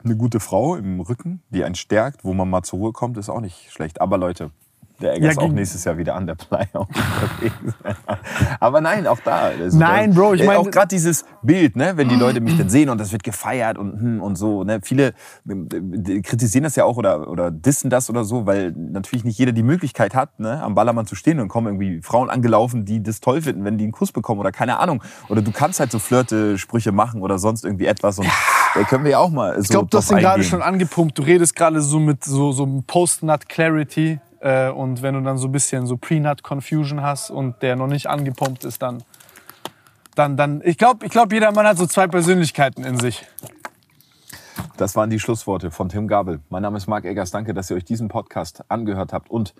[0.02, 3.28] eine gute Frau im Rücken, die einen stärkt, wo man mal zur Ruhe kommt, ist
[3.28, 4.00] auch nicht schlecht.
[4.00, 4.52] Aber Leute,
[5.00, 6.68] der Egger Ja, ist auch nächstes Jahr wieder an der Playa.
[8.60, 9.46] Aber nein, auch da.
[9.58, 12.40] Also, Nein, da- Bro, ich äh, meine- Auch gerade dieses Bild, ne, wenn die Leute
[12.40, 14.64] mich dann sehen und das wird gefeiert und, hm, und so.
[14.64, 15.14] Ne, viele
[15.48, 19.52] äh, kritisieren das ja auch oder, oder dissen das oder so, weil natürlich nicht jeder
[19.52, 23.20] die Möglichkeit hat, ne, am Ballermann zu stehen und kommen irgendwie Frauen angelaufen, die das
[23.20, 25.02] toll finden, wenn die einen Kuss bekommen oder keine Ahnung.
[25.28, 28.26] Oder du kannst halt so Flirte-Sprüche machen oder sonst irgendwie etwas und
[28.74, 31.18] da können wir ja auch mal so Ich glaube, du hast ihn gerade schon angepumpt.
[31.18, 34.18] Du redest gerade so mit so, so einem Post-Nut-Clarity.
[34.44, 38.08] Äh, und wenn du dann so ein bisschen so Pre-Nut-Confusion hast und der noch nicht
[38.08, 39.02] angepumpt ist, dann.
[40.14, 43.26] dann, dann ich glaube, ich glaub, jeder Mann hat so zwei Persönlichkeiten in sich.
[44.76, 46.40] Das waren die Schlussworte von Tim Gabel.
[46.50, 47.30] Mein Name ist Marc Eggers.
[47.30, 49.54] Danke, dass ihr euch diesen Podcast angehört habt und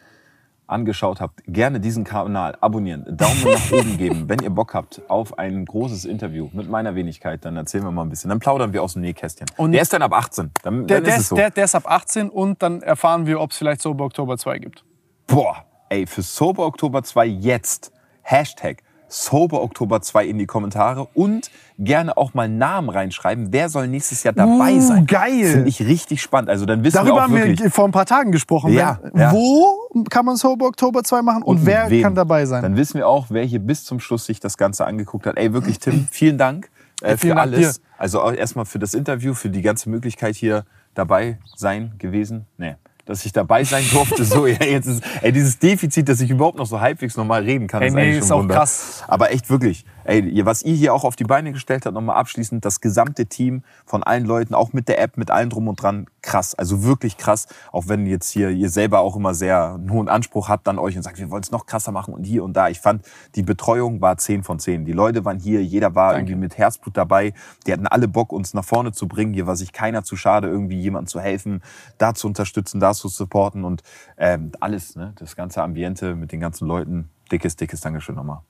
[0.67, 1.43] angeschaut habt.
[1.47, 4.29] Gerne diesen Kanal abonnieren, Daumen nach oben geben.
[4.29, 8.03] Wenn ihr Bock habt auf ein großes Interview mit meiner Wenigkeit, dann erzählen wir mal
[8.03, 8.31] ein bisschen.
[8.31, 9.47] Dann plaudern wir aus dem Nähkästchen.
[9.57, 10.51] Und- der ist dann ab 18.
[10.63, 11.37] Dann, Der, dann der, ist so.
[11.37, 14.59] der, der ist ab 18 und dann erfahren wir, ob es vielleicht Sober Oktober 2
[14.59, 14.85] gibt.
[15.27, 17.93] Boah, ey, für Sober Oktober 2 jetzt
[18.23, 23.53] Hashtag Sober Oktober 2 in die Kommentare und gerne auch mal Namen reinschreiben.
[23.53, 25.07] Wer soll nächstes Jahr dabei Uh, sein?
[25.07, 25.45] geil.
[25.45, 26.51] Finde ich richtig spannend.
[26.51, 28.73] Also dann wissen wir Darüber auch haben wirklich, wir vor ein paar Tagen gesprochen.
[28.73, 29.33] Ja, Wenn- ja.
[29.33, 32.03] Wo kann man Sober Oktober 2 machen und, mit wer wem.
[32.03, 32.63] kann dabei sein?
[32.63, 35.37] Dann wissen wir auch, wer hier bis zum Schluss sich das Ganze angeguckt hat.
[35.37, 36.71] Ey, wirklich, Tim, vielen Dank
[37.03, 37.75] äh, Vielen für Dank alles.
[37.77, 37.83] dir.
[37.99, 42.47] Also auch erstmal für das Interview, für die ganze Möglichkeit hier dabei sein gewesen.
[42.57, 42.77] Nee.
[43.07, 46.57] Dass ich dabei sein durfte, so, ja, jetzt ist, ey, dieses Defizit, dass ich überhaupt
[46.57, 48.55] noch so halbwegs normal reden kann, Ey, ist nee, eigentlich ist schon auch Wunder.
[48.55, 49.05] krass.
[49.07, 52.65] Aber echt wirklich, ey, was ihr hier auch auf die Beine gestellt habt, nochmal abschließend,
[52.65, 56.07] das gesamte Team von allen Leuten, auch mit der App, mit allem drum und dran,
[56.23, 56.55] krass.
[56.55, 57.47] Also wirklich krass.
[57.73, 60.97] Auch wenn jetzt hier ihr selber auch immer sehr einen hohen Anspruch habt an euch
[60.97, 62.69] und sagt, wir wollen es noch krasser machen und hier und da.
[62.69, 64.85] Ich fand, die Betreuung war 10 von 10.
[64.85, 67.35] Die Leute waren hier, jeder war irgendwie mit Herzblut dabei.
[67.67, 69.35] Die hatten alle Bock, uns nach vorne zu bringen.
[69.35, 71.63] Hier war sich keiner zu schade, irgendwie jemandem zu helfen,
[71.99, 73.83] da zu unterstützen, da zu supporten und
[74.17, 75.13] ähm, alles, ne?
[75.17, 77.11] Das ganze Ambiente mit den ganzen Leuten.
[77.31, 78.41] Dickes, dickes Dankeschön nochmal.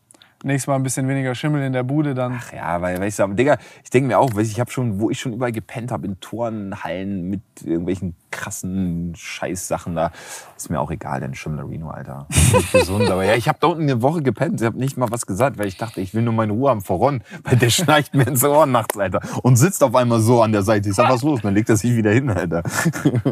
[0.45, 2.41] Nächstes Mal ein bisschen weniger Schimmel in der Bude, dann.
[2.55, 5.33] Ja, weil, weißt du, Digga, ich denke mir auch, ich habe schon, wo ich schon
[5.33, 10.11] überall gepennt habe, in Turnhallen mit irgendwelchen krassen Scheißsachen da,
[10.57, 12.27] ist mir auch egal, denn Schimmerino, Alter.
[12.31, 15.11] Nicht gesund, aber ja, ich habe da unten eine Woche gepennt, ich habe nicht mal
[15.11, 18.13] was gesagt, weil ich dachte, ich will nur meine Ruhe haben voran, weil der schnarcht
[18.15, 20.89] mir ins Ohr nachts, Alter, und sitzt auf einmal so an der Seite.
[20.89, 21.43] Ich sag, was los?
[21.43, 22.65] Dann legt er sich wieder hin, Alter.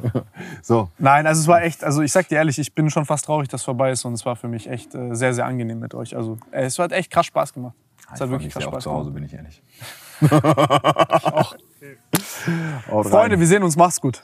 [0.63, 3.25] so, Nein, also es war echt, also ich sag dir ehrlich, ich bin schon fast
[3.25, 5.81] traurig, dass es vorbei ist und es war für mich echt äh, sehr, sehr angenehm
[5.81, 6.15] mit euch.
[6.17, 7.74] Also äh, es hat echt krass Spaß gemacht.
[8.14, 9.14] Es hat ich wirklich krass auch Spaß zu Hause, gemacht.
[9.14, 9.62] bin ich ehrlich.
[12.90, 13.11] Haut rein.
[13.11, 14.22] Freunde, wir sehen uns, macht's gut.